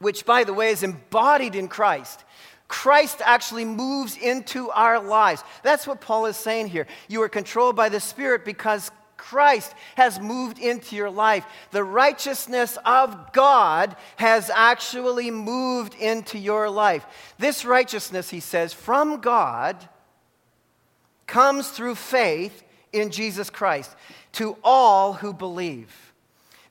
[0.00, 2.24] which, by the way, is embodied in Christ.
[2.66, 5.42] Christ actually moves into our lives.
[5.62, 6.86] That's what Paul is saying here.
[7.08, 11.44] You are controlled by the Spirit because Christ has moved into your life.
[11.72, 17.04] The righteousness of God has actually moved into your life.
[17.38, 19.76] This righteousness, he says, from God
[21.26, 23.94] comes through faith in Jesus Christ
[24.32, 26.09] to all who believe.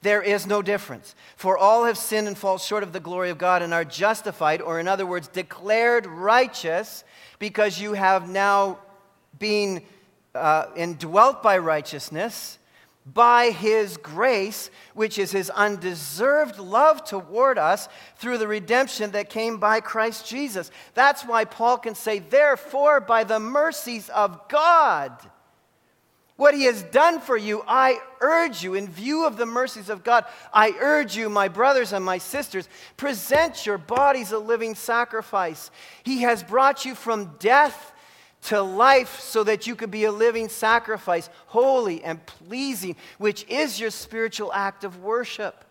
[0.02, 1.14] There is no difference.
[1.36, 4.62] For all have sinned and fall short of the glory of God and are justified,
[4.62, 7.04] or in other words, declared righteous,
[7.38, 8.80] because you have now
[9.38, 9.82] been
[10.34, 12.60] uh, indwelt by righteousness
[13.14, 19.58] by his grace, which is his undeserved love toward us through the redemption that came
[19.58, 20.70] by Christ Jesus.
[20.94, 25.12] That's why Paul can say, Therefore, by the mercies of God,
[26.40, 30.06] what he has done for you, I urge you, in view of the mercies of
[30.06, 30.24] God,
[30.54, 35.70] I urge you, my brothers and my sisters, present your bodies a living sacrifice.
[36.04, 37.92] He has brought you from death
[38.44, 43.78] to life so that you could be a living sacrifice, holy and pleasing, which is
[43.78, 45.66] your spiritual act of worship.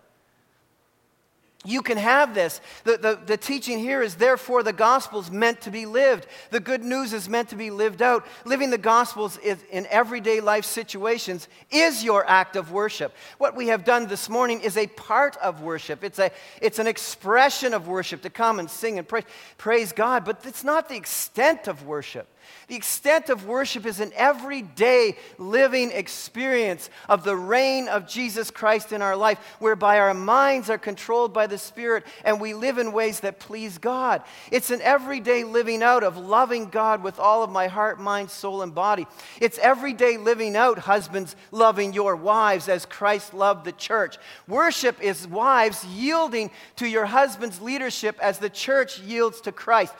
[1.65, 2.61] You can have this.
[2.85, 6.29] The, the, the, teaching here is therefore the gospel is meant to be lived.
[6.51, 8.25] The good news is meant to be lived out.
[8.45, 13.13] Living the gospels is, in everyday life situations is your act of worship.
[13.39, 16.05] What we have done this morning is a part of worship.
[16.05, 16.31] It's, a,
[16.63, 19.25] it's an expression of worship to come and sing and praise,
[19.57, 22.29] praise God, but it's not the extent of worship.
[22.69, 28.93] The extent of worship is an everyday living experience of the reign of Jesus Christ
[28.93, 32.93] in our life, whereby our minds are controlled by the Spirit and we live in
[32.93, 34.23] ways that please God.
[34.53, 38.61] It's an everyday living out of loving God with all of my heart, mind, soul,
[38.61, 39.07] and body.
[39.41, 44.19] It's everyday living out, husbands, loving your wives as Christ loved the church.
[44.47, 49.95] Worship is wives yielding to your husband's leadership as the church yields to Christ.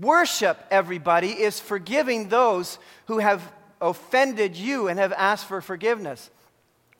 [0.00, 6.30] Worship, everybody, is forgiving those who have offended you and have asked for forgiveness.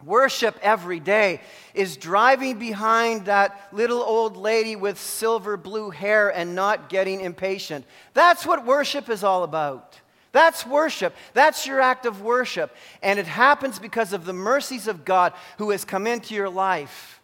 [0.04, 1.40] Worship every day
[1.74, 7.84] is driving behind that little old lady with silver blue hair and not getting impatient.
[8.14, 10.00] That's what worship is all about.
[10.32, 11.14] That's worship.
[11.34, 12.74] That's your act of worship.
[13.02, 17.20] And it happens because of the mercies of God who has come into your life.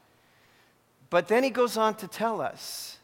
[1.09, 2.96] But then he goes on to tell us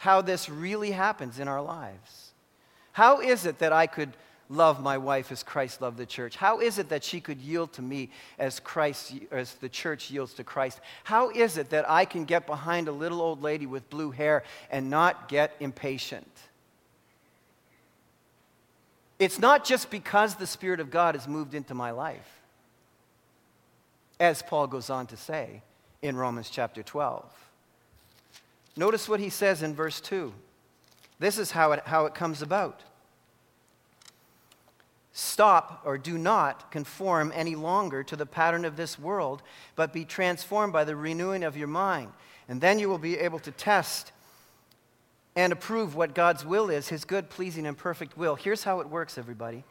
[0.00, 2.30] how this really happens in our lives.
[2.92, 4.08] How is it that I could
[4.48, 6.36] love my wife as Christ loved the church?
[6.36, 8.08] How is it that she could yield to me
[8.38, 10.80] as Christ as the church yields to Christ?
[11.04, 14.42] How is it that I can get behind a little old lady with blue hair
[14.70, 16.32] and not get impatient?
[19.18, 22.40] It's not just because the Spirit of God has moved into my life,
[24.18, 25.60] as Paul goes on to say
[26.00, 27.49] in Romans chapter 12.
[28.76, 30.32] Notice what he says in verse 2.
[31.18, 32.82] This is how it, how it comes about.
[35.12, 39.42] Stop or do not conform any longer to the pattern of this world,
[39.76, 42.12] but be transformed by the renewing of your mind.
[42.48, 44.12] And then you will be able to test
[45.36, 48.34] and approve what God's will is, his good, pleasing, and perfect will.
[48.34, 49.64] Here's how it works, everybody.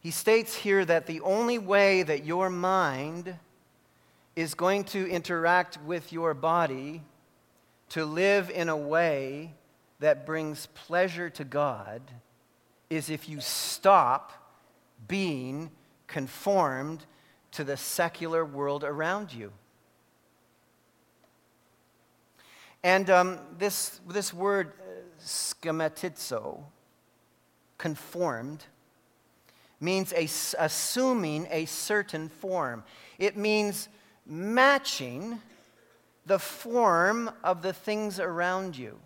[0.00, 3.36] He states here that the only way that your mind
[4.36, 7.02] is going to interact with your body
[7.90, 9.52] to live in a way
[9.98, 12.00] that brings pleasure to God
[12.88, 14.32] is if you stop
[15.08, 15.70] being
[16.06, 17.04] conformed
[17.52, 19.52] to the secular world around you.
[22.82, 26.62] And um, this, this word, uh, schematizo,
[27.76, 28.64] conformed,
[29.80, 32.84] means a, assuming a certain form.
[33.18, 33.88] It means
[34.30, 35.40] matching
[36.24, 38.96] the form of the things around you.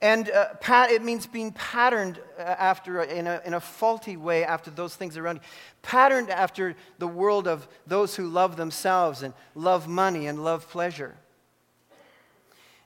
[0.00, 4.44] And uh, pat, it means being patterned uh, after, in a, in a faulty way,
[4.44, 5.42] after those things around you.
[5.82, 11.16] Patterned after the world of those who love themselves and love money and love pleasure.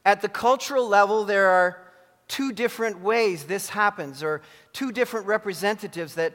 [0.04, 1.78] At the cultural level, there are
[2.28, 4.40] two different ways this happens, or
[4.72, 6.32] two different representatives that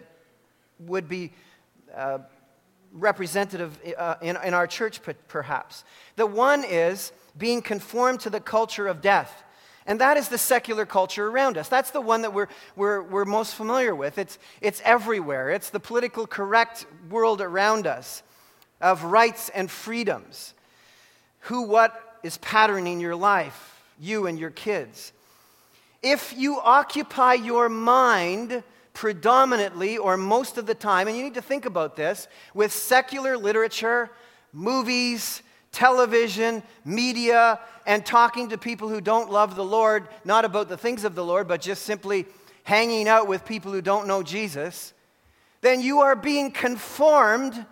[0.79, 1.31] would be
[1.95, 2.19] uh,
[2.93, 5.83] representative uh, in, in our church, perhaps.
[6.15, 9.43] The one is being conformed to the culture of death.
[9.85, 11.67] And that is the secular culture around us.
[11.67, 14.17] That's the one that we're, we're, we're most familiar with.
[14.17, 18.23] It's, it's everywhere, it's the political correct world around us
[18.79, 20.53] of rights and freedoms.
[21.47, 25.11] Who, what, is patterning your life, you and your kids.
[26.01, 28.63] If you occupy your mind
[28.93, 33.37] predominantly or most of the time, and you need to think about this, with secular
[33.37, 34.09] literature,
[34.51, 35.41] movies,
[35.71, 41.03] television, media, and talking to people who don't love the Lord, not about the things
[41.03, 42.25] of the Lord, but just simply
[42.63, 44.93] hanging out with people who don't know Jesus,
[45.61, 47.65] then you are being conformed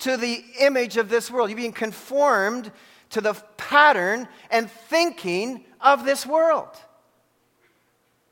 [0.00, 1.48] to the image of this world.
[1.48, 2.70] You're being conformed
[3.10, 6.70] to the pattern and thinking of this world.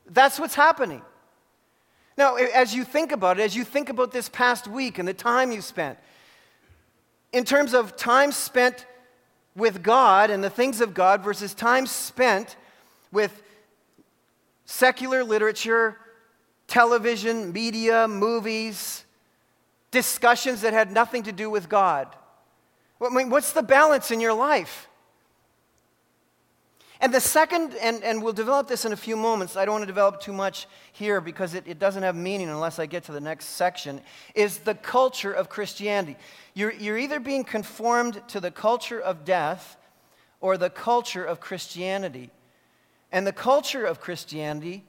[0.07, 1.01] That's what's happening.
[2.17, 5.13] Now, as you think about it, as you think about this past week and the
[5.13, 5.97] time you spent,
[7.31, 8.85] in terms of time spent
[9.55, 12.55] with God and the things of God versus time spent
[13.11, 13.41] with
[14.65, 15.97] secular literature,
[16.67, 19.05] television, media, movies,
[19.91, 22.07] discussions that had nothing to do with God.
[23.01, 24.87] I mean, what's the balance in your life?
[27.03, 29.81] And the second, and, and we'll develop this in a few moments, I don't want
[29.81, 33.11] to develop too much here because it, it doesn't have meaning unless I get to
[33.11, 33.99] the next section,
[34.35, 36.15] is the culture of Christianity.
[36.53, 39.75] You're, you're either being conformed to the culture of death
[40.39, 42.29] or the culture of Christianity.
[43.11, 44.85] And the culture of Christianity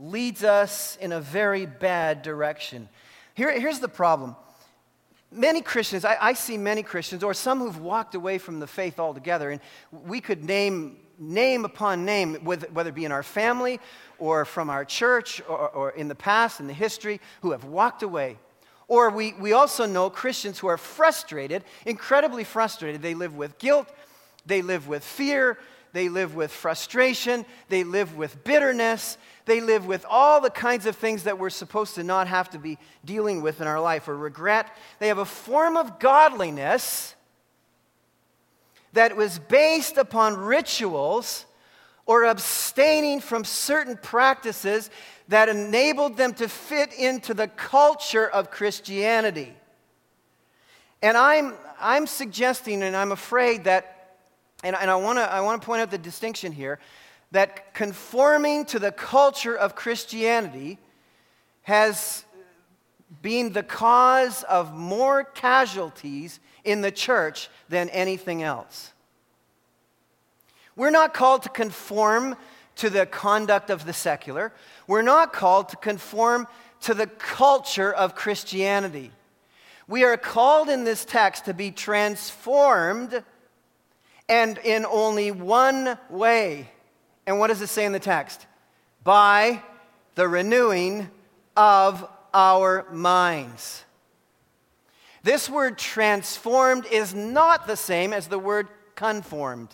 [0.00, 2.88] leads us in a very bad direction.
[3.34, 4.34] Here, here's the problem
[5.30, 8.98] many Christians, I, I, see many Christians, or some who've walked away from the faith
[8.98, 9.60] altogether, and
[9.92, 13.80] we could name name upon name, whether it be in our family
[14.18, 18.02] or from our church or, or in the past, in the history, who have walked
[18.02, 18.38] away.
[18.86, 23.02] Or we, we also know Christians who are frustrated, incredibly frustrated.
[23.02, 23.88] They live with guilt,
[24.46, 25.58] they live with fear,
[25.92, 30.96] they live with frustration, they live with bitterness, they live with all the kinds of
[30.96, 34.16] things that we're supposed to not have to be dealing with in our life or
[34.16, 34.74] regret.
[34.98, 37.14] They have a form of godliness
[38.92, 41.46] that was based upon rituals
[42.06, 44.90] or abstaining from certain practices
[45.28, 49.54] that enabled them to fit into the culture of Christianity.
[51.02, 54.16] And I'm, I'm suggesting, and I'm afraid that,
[54.64, 56.80] and, and I want to I wanna point out the distinction here,
[57.30, 60.78] that conforming to the culture of Christianity
[61.62, 62.24] has
[63.20, 68.92] been the cause of more casualties in the church than anything else.
[70.76, 72.36] We're not called to conform
[72.76, 74.52] to the conduct of the secular.
[74.86, 76.46] We're not called to conform
[76.82, 79.10] to the culture of Christianity.
[79.88, 83.24] We are called in this text to be transformed
[84.28, 86.70] and in only one way.
[87.26, 88.46] And what does it say in the text?
[89.02, 89.62] By
[90.14, 91.10] the renewing
[91.56, 93.84] of our minds.
[95.28, 99.68] This word transformed is not the same as the word conformed.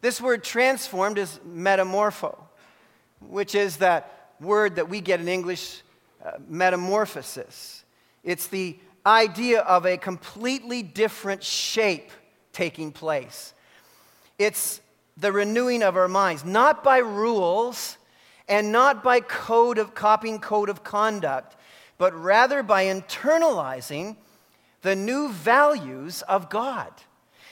[0.00, 2.34] This word transformed is metamorpho,
[3.20, 5.82] which is that word that we get in English,
[6.24, 7.84] uh, metamorphosis.
[8.22, 12.10] It's the idea of a completely different shape
[12.54, 13.52] taking place.
[14.38, 14.80] It's
[15.18, 17.98] the renewing of our minds, not by rules
[18.48, 21.54] and not by code of copying code of conduct,
[21.98, 24.16] but rather by internalizing
[24.84, 26.92] the new values of God.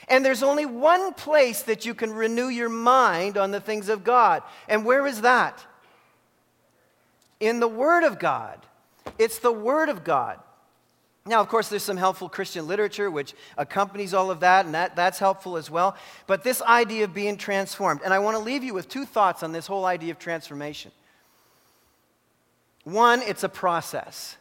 [0.06, 4.04] And there's only one place that you can renew your mind on the things of
[4.04, 4.42] God.
[4.68, 5.64] And where is that?
[7.40, 8.60] In the Word of God.
[9.18, 10.38] It's the Word of God.
[11.24, 14.94] Now, of course, there's some helpful Christian literature which accompanies all of that, and that,
[14.94, 15.96] that's helpful as well.
[16.26, 19.42] But this idea of being transformed, and I want to leave you with two thoughts
[19.42, 20.90] on this whole idea of transformation.
[22.84, 24.36] One, it's a process.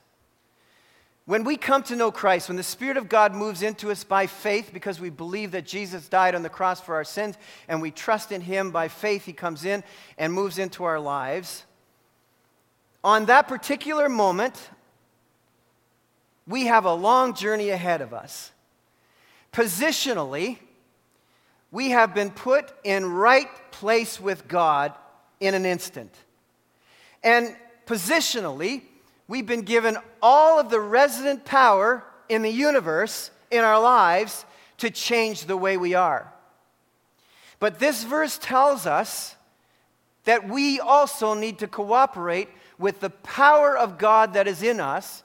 [1.32, 4.28] When we come to know Christ, when the Spirit of God moves into us by
[4.28, 7.38] faith because we believe that Jesus died on the cross for our sins
[7.70, 9.82] and we trust in Him by faith, He comes in
[10.18, 11.64] and moves into our lives.
[13.02, 14.72] On that particular moment,
[16.46, 18.52] we have a long journey ahead of us.
[19.54, 20.58] Positionally,
[21.72, 24.94] we have been put in right place with God
[25.40, 26.14] in an instant.
[27.24, 27.56] And
[27.86, 28.82] positionally,
[29.32, 34.46] we've been given all of the resident power in the universe, in our lives,
[34.78, 36.30] to change the way we are.
[37.58, 39.38] But this verse tells us
[40.26, 45.24] that we also need to cooperate with the power of God that is in us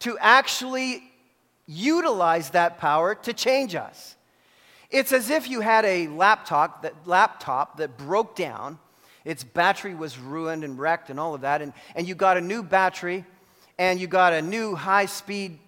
[0.00, 1.04] to actually
[1.68, 4.16] utilize that power to change us.
[4.90, 8.80] It's as if you had a laptop that, laptop that broke down,
[9.24, 12.40] its battery was ruined and wrecked and all of that, and, and you got a
[12.40, 13.24] new battery
[13.78, 15.58] and you got a new high speed.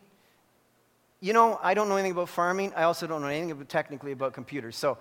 [1.21, 2.73] You know, I don't know anything about farming.
[2.75, 4.77] I also don't know anything about, technically about computers.
[4.77, 4.99] So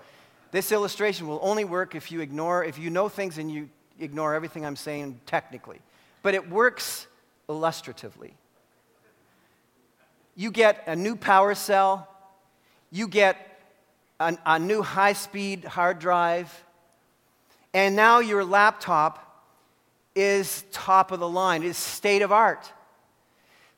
[0.52, 3.70] This illustration will only work if you ignore, if you know things and you
[4.00, 5.80] ignore everything I'm saying technically.
[6.24, 7.08] But it works
[7.47, 8.34] illustratively.
[10.36, 12.08] You get a new power cell,
[12.91, 13.38] you get
[14.20, 16.64] a, a new high speed hard drive,
[17.74, 19.26] and now your laptop
[20.15, 22.72] is top of the line, is state of art.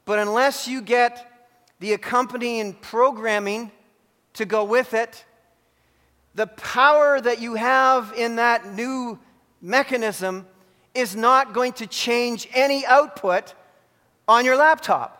[0.05, 1.27] But unless you get
[1.79, 3.71] the accompanying programming
[4.33, 5.25] to go with it,
[6.35, 9.19] the power that you have in that new
[9.61, 10.47] mechanism
[10.93, 13.53] is not going to change any output
[14.27, 15.17] on your laptop.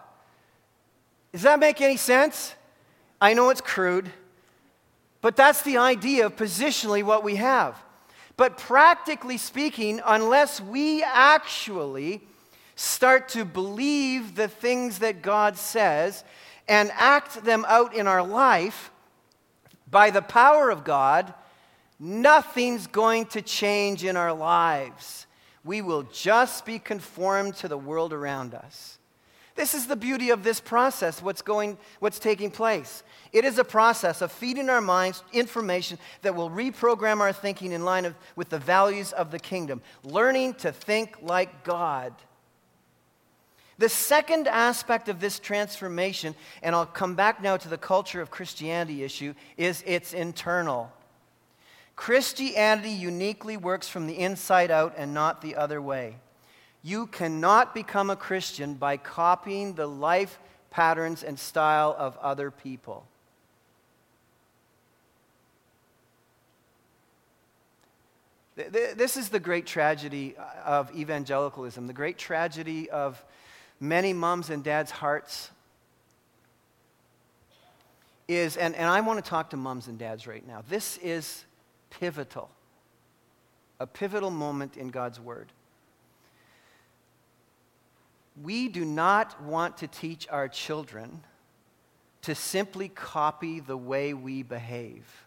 [1.32, 2.56] Does that make any sense?
[3.20, 4.10] I know it's crude,
[5.22, 7.76] but that's the idea of positionally what we have.
[8.42, 12.22] But practically speaking, unless we actually
[12.76, 16.24] start to believe the things that God says
[16.68, 18.90] and act them out in our life
[19.92, 21.32] by the power of God,
[22.00, 25.28] nothing's going to change in our lives.
[25.64, 28.98] We will just be conformed to the world around us.
[29.54, 33.04] This is the beauty of this process, what's, going, what's taking place.
[33.32, 37.86] It is a process of feeding our minds information that will reprogram our thinking in
[37.86, 42.14] line of, with the values of the kingdom, learning to think like God.
[43.78, 48.30] The second aspect of this transformation, and I'll come back now to the culture of
[48.30, 50.92] Christianity issue, is it's internal.
[51.96, 56.18] Christianity uniquely works from the inside out and not the other way.
[56.84, 60.38] You cannot become a Christian by copying the life
[60.70, 63.08] patterns and style of other people.
[68.70, 73.24] This is the great tragedy uh, of evangelicalism, the great tragedy of
[73.80, 75.50] many moms and dads' hearts
[78.28, 80.64] is, and, and I want to talk to moms and dads right now.
[80.70, 81.46] This is
[81.90, 82.50] pivotal,
[83.80, 85.52] a pivotal moment in God's Word.
[88.42, 91.24] We do not want to teach our children
[92.22, 95.26] to simply copy the way we behave.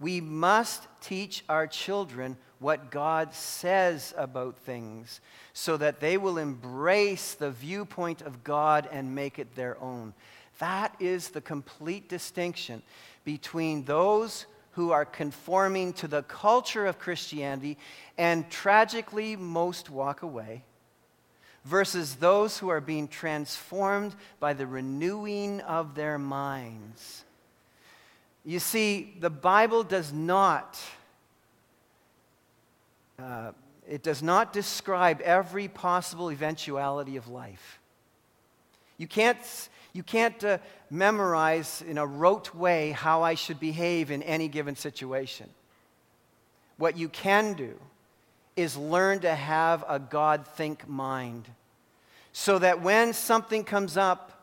[0.00, 5.20] We must teach our children what God says about things
[5.52, 10.14] so that they will embrace the viewpoint of God and make it their own.
[10.58, 12.82] That is the complete distinction
[13.24, 17.76] between those who are conforming to the culture of Christianity
[18.16, 20.62] and tragically most walk away
[21.64, 27.24] versus those who are being transformed by the renewing of their minds.
[28.48, 30.80] You see, the Bible does not.
[33.18, 33.52] Uh,
[33.86, 37.78] it does not describe every possible eventuality of life.
[38.96, 39.36] You can't,
[39.92, 44.76] you can't uh, memorize in a rote way how I should behave in any given
[44.76, 45.50] situation.
[46.78, 47.74] What you can do
[48.56, 51.44] is learn to have a God think mind
[52.32, 54.37] so that when something comes up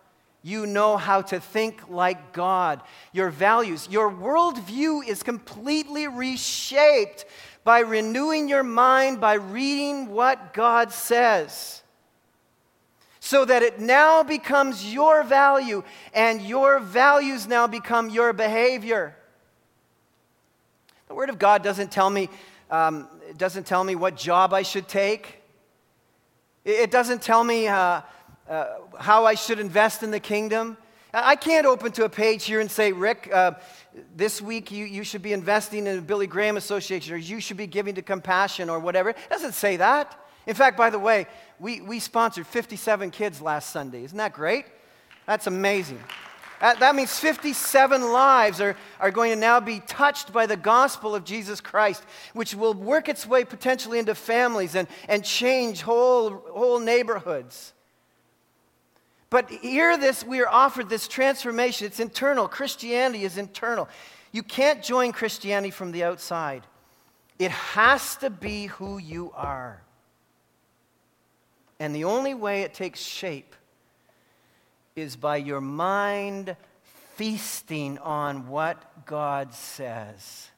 [0.45, 2.83] you know how to think like God.
[3.11, 7.25] Your values, your worldview is completely reshaped
[7.63, 11.81] by renewing your mind, by reading what God says.
[13.19, 15.83] So that it now becomes your value,
[16.13, 19.15] and your values now become your behavior.
[21.07, 22.29] The Word of God doesn't tell me,
[22.69, 25.41] um, it doesn't tell me what job I should take.
[26.63, 28.01] It doesn't tell me uh,
[28.49, 28.65] uh,
[28.99, 30.77] how I should invest in the kingdom.
[31.13, 33.53] I can't open to a page here and say, Rick, uh,
[34.15, 37.55] this week you, you should be investing in the Billy Graham Association or you should
[37.55, 39.11] be giving to compassion or whatever.
[39.11, 40.19] It doesn't say that.
[40.45, 41.27] In fact, by the way,
[41.57, 44.03] we, we sponsored 57 kids last Sunday.
[44.03, 44.65] Isn't that great?
[45.25, 46.03] That's amazing.
[46.59, 51.15] That, that means 57 lives are, are going to now be touched by the gospel
[51.15, 56.43] of Jesus Christ, which will work its way potentially into families and, and change whole,
[56.51, 57.73] whole neighborhoods.
[59.29, 61.87] But here, this we are offered this transformation.
[61.87, 62.47] It's internal.
[62.47, 63.89] Christianity is internal.
[64.31, 66.63] You can't join Christianity from the outside.
[67.39, 69.81] It has to be who you are.
[71.79, 73.55] And the only way it takes shape
[74.95, 76.55] is by your mind
[77.15, 80.49] feasting on what God says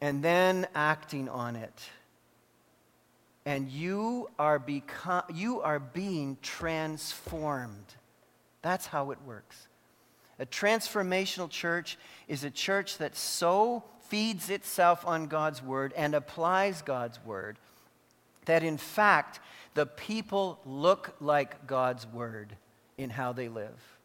[0.00, 1.90] and then acting on it
[3.46, 7.94] and you are, become, you are being transformed.
[8.60, 9.68] That's how it works.
[10.40, 16.82] A transformational church is a church that so feeds itself on God's word and applies
[16.82, 17.56] God's word
[18.46, 19.40] that, in fact,
[19.74, 22.56] the people look like God's word
[22.98, 23.96] in how they live.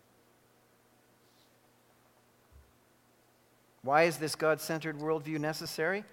[3.81, 6.03] Why is this God centered worldview necessary?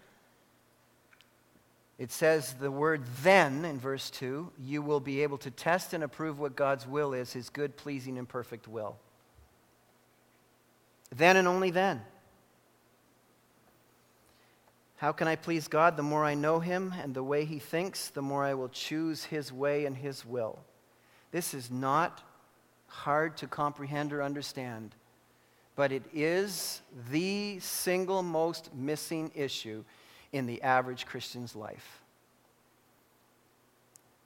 [1.99, 6.05] It says the word then in verse 2 you will be able to test and
[6.05, 8.97] approve what God's will is, his good, pleasing, and perfect will.
[11.15, 12.03] Then and only then.
[14.99, 15.97] How can I please God?
[15.97, 19.25] The more I know him and the way he thinks, the more I will choose
[19.25, 20.59] his way and his will.
[21.31, 22.23] This is not
[22.89, 24.95] hard to comprehend or understand,
[25.77, 26.81] but it is
[27.11, 29.85] the single most missing issue
[30.33, 32.03] in the average Christian's life.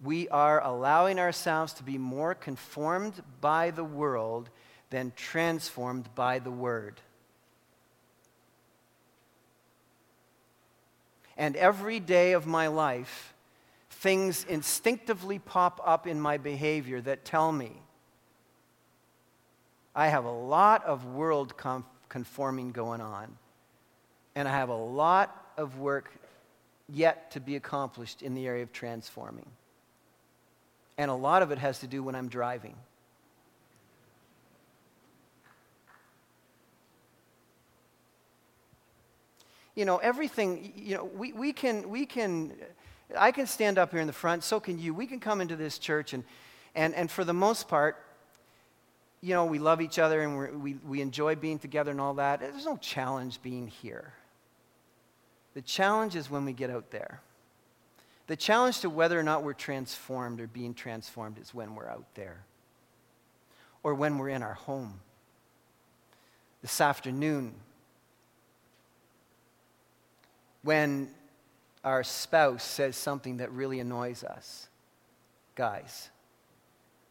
[0.02, 4.50] We are allowing ourselves to be more conformed by the world
[4.90, 7.00] than transformed by the Word.
[11.36, 13.32] And every day of my life,
[13.90, 17.72] things instinctively pop up in my behavior that tell me
[19.94, 21.54] I have a lot of world
[22.08, 23.36] conforming going on.
[24.34, 26.10] And I have a lot of work
[26.88, 29.46] yet to be accomplished in the area of transforming.
[30.98, 32.76] And a lot of it has to do when I'm driving.
[39.74, 42.52] You know, everything, you know, we, we, can, we can,
[43.16, 44.92] I can stand up here in the front, so can you.
[44.92, 46.24] We can come into this church, and,
[46.74, 47.96] and, and for the most part,
[49.22, 52.40] you know, we love each other and we we, enjoy being together and all that.
[52.40, 54.12] There's no challenge being here.
[55.54, 57.20] The challenge is when we get out there.
[58.26, 62.06] The challenge to whether or not we're transformed or being transformed is when we're out
[62.14, 62.44] there
[63.82, 65.00] or when we're in our home.
[66.62, 67.54] This afternoon,
[70.62, 71.10] when
[71.82, 74.68] our spouse says something that really annoys us,
[75.56, 76.08] guys,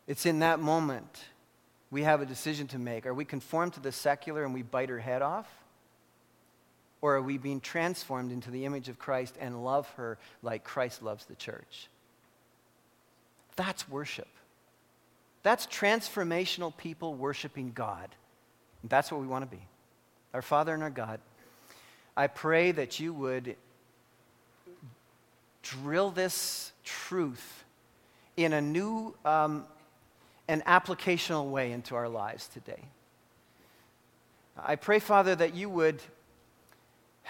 [0.07, 1.25] it's in that moment
[1.91, 3.05] we have a decision to make.
[3.05, 5.61] Are we conformed to the secular and we bite her head off?
[7.01, 11.01] Or are we being transformed into the image of Christ and love her like Christ
[11.01, 11.87] loves the church?
[13.55, 14.27] That's worship.
[15.43, 18.09] That's transformational people worshiping God.
[18.83, 19.63] That's what we want to be.
[20.33, 21.19] Our Father and our God,
[22.15, 23.55] I pray that you would
[25.63, 27.63] drill this truth
[28.37, 29.65] in a new um,
[30.47, 32.83] and applicational way into our lives today.
[34.57, 36.01] I pray, Father, that you would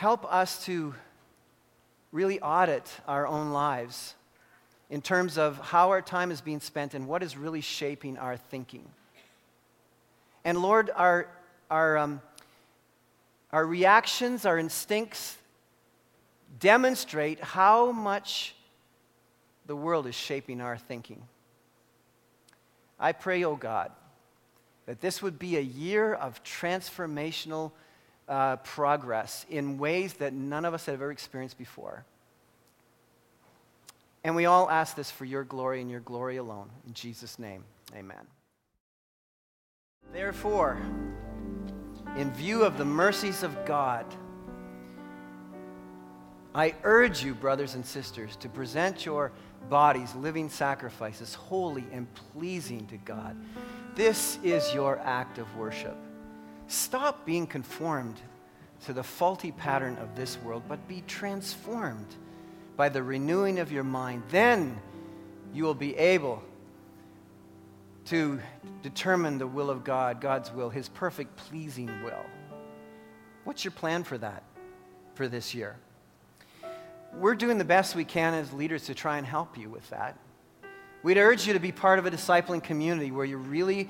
[0.02, 0.95] help us to
[2.12, 4.16] really audit our own lives
[4.89, 8.36] in terms of how our time is being spent and what is really shaping our
[8.36, 8.84] thinking.
[10.43, 11.28] And Lord, our,
[11.70, 12.20] our, um,
[13.52, 15.38] our reactions, our instincts
[16.60, 18.56] demonstrate how much
[19.68, 21.22] the world is shaping our thinking.
[22.99, 23.91] I pray, oh God,
[24.88, 27.72] that this would be a year of transformational
[28.28, 32.05] uh, progress in ways that none of us have ever experienced before.
[34.24, 36.69] And we all ask this for your glory and your glory alone.
[36.86, 37.63] In Jesus' name,
[37.95, 38.26] amen.
[40.13, 40.78] Therefore,
[42.17, 44.05] in view of the mercies of God,
[46.53, 49.32] I urge you, brothers and sisters, to present your
[49.69, 53.38] bodies living sacrifices, holy and pleasing to God.
[53.95, 55.95] This is your act of worship.
[56.72, 58.15] Stop being conformed
[58.86, 62.15] to the faulty pattern of this world, but be transformed
[62.78, 64.24] by the renewing of your mind.
[64.30, 64.80] Then
[65.53, 66.41] you will be able
[68.05, 68.39] to
[68.84, 72.26] determine the will of God, God's will, His perfect, pleasing will.
[73.43, 74.43] What's your plan for that
[75.15, 75.76] for this year?
[77.13, 80.17] We're doing the best we can as leaders to try and help you with that.
[81.03, 83.89] We'd urge you to be part of a discipling community where you really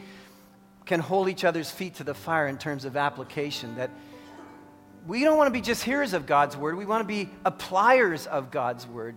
[0.86, 3.75] can hold each other's feet to the fire in terms of application.
[3.75, 3.89] That
[5.07, 8.27] we don't want to be just hearers of God's word, we want to be appliers
[8.27, 9.15] of God's word,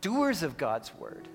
[0.00, 1.28] doers of God's word.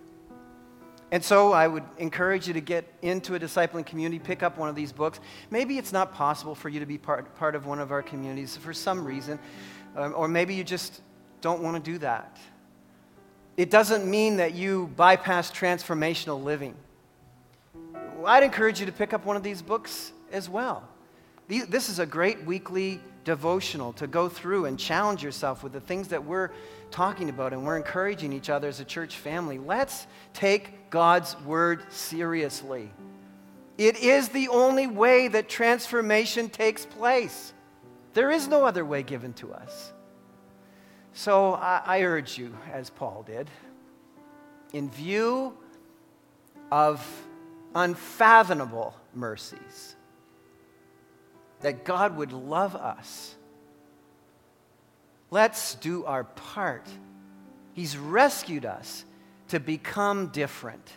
[1.12, 4.70] And so I would encourage you to get into a discipling community, pick up one
[4.70, 5.20] of these books.
[5.52, 8.58] Maybe it's not possible for you to be part, part of one of our communities
[8.58, 9.40] for some reason,
[9.96, 11.02] um, or maybe you just
[11.42, 12.38] don't want to do that.
[13.56, 16.76] It doesn't mean that you bypass transformational living.
[18.28, 20.88] I'd encourage you to pick up one of these books as well.
[21.48, 26.08] This is a great weekly devotional to go through and challenge yourself with the things
[26.10, 26.52] that we're
[26.92, 29.58] talking about and we're encouraging each other as a church family.
[29.58, 32.92] Let's take God's word seriously.
[33.78, 37.54] It is the only way that transformation takes place.
[38.14, 39.92] There is no other way given to us.
[41.14, 43.50] So I, I urge you, as Paul did,
[44.72, 45.58] in view
[46.72, 47.06] of
[47.76, 49.96] unfathomable mercies,
[51.62, 53.36] that God would love us
[55.32, 56.88] Let's do our part.
[57.74, 59.04] He's rescued us
[59.50, 60.90] to become different,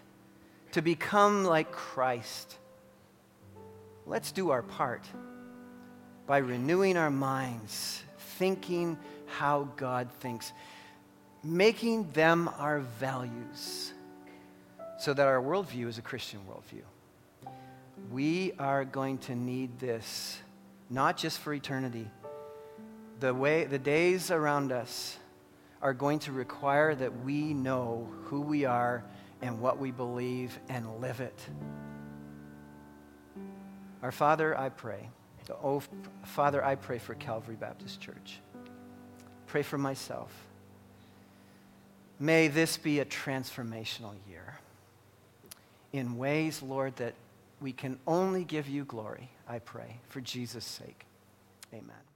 [0.72, 2.56] to become like Christ.
[4.06, 5.04] Let's do our part
[6.26, 8.02] by renewing our minds,
[8.38, 10.52] thinking how God thinks,
[11.42, 13.92] making them our values
[14.98, 16.82] so that our worldview is a Christian worldview.
[18.10, 20.38] We are going to need this,
[20.90, 22.10] not just for eternity.
[23.20, 25.16] The, way, the days around us
[25.80, 29.04] are going to require that we know who we are
[29.40, 31.38] and what we believe and live it.
[34.02, 35.08] Our Father, I pray.
[35.62, 35.82] Oh,
[36.24, 38.40] Father, I pray for Calvary Baptist Church.
[39.46, 40.32] Pray for myself.
[42.20, 44.57] May this be a transformational year
[45.92, 47.14] in ways, Lord, that
[47.60, 51.04] we can only give you glory, I pray, for Jesus' sake.
[51.72, 52.07] Amen.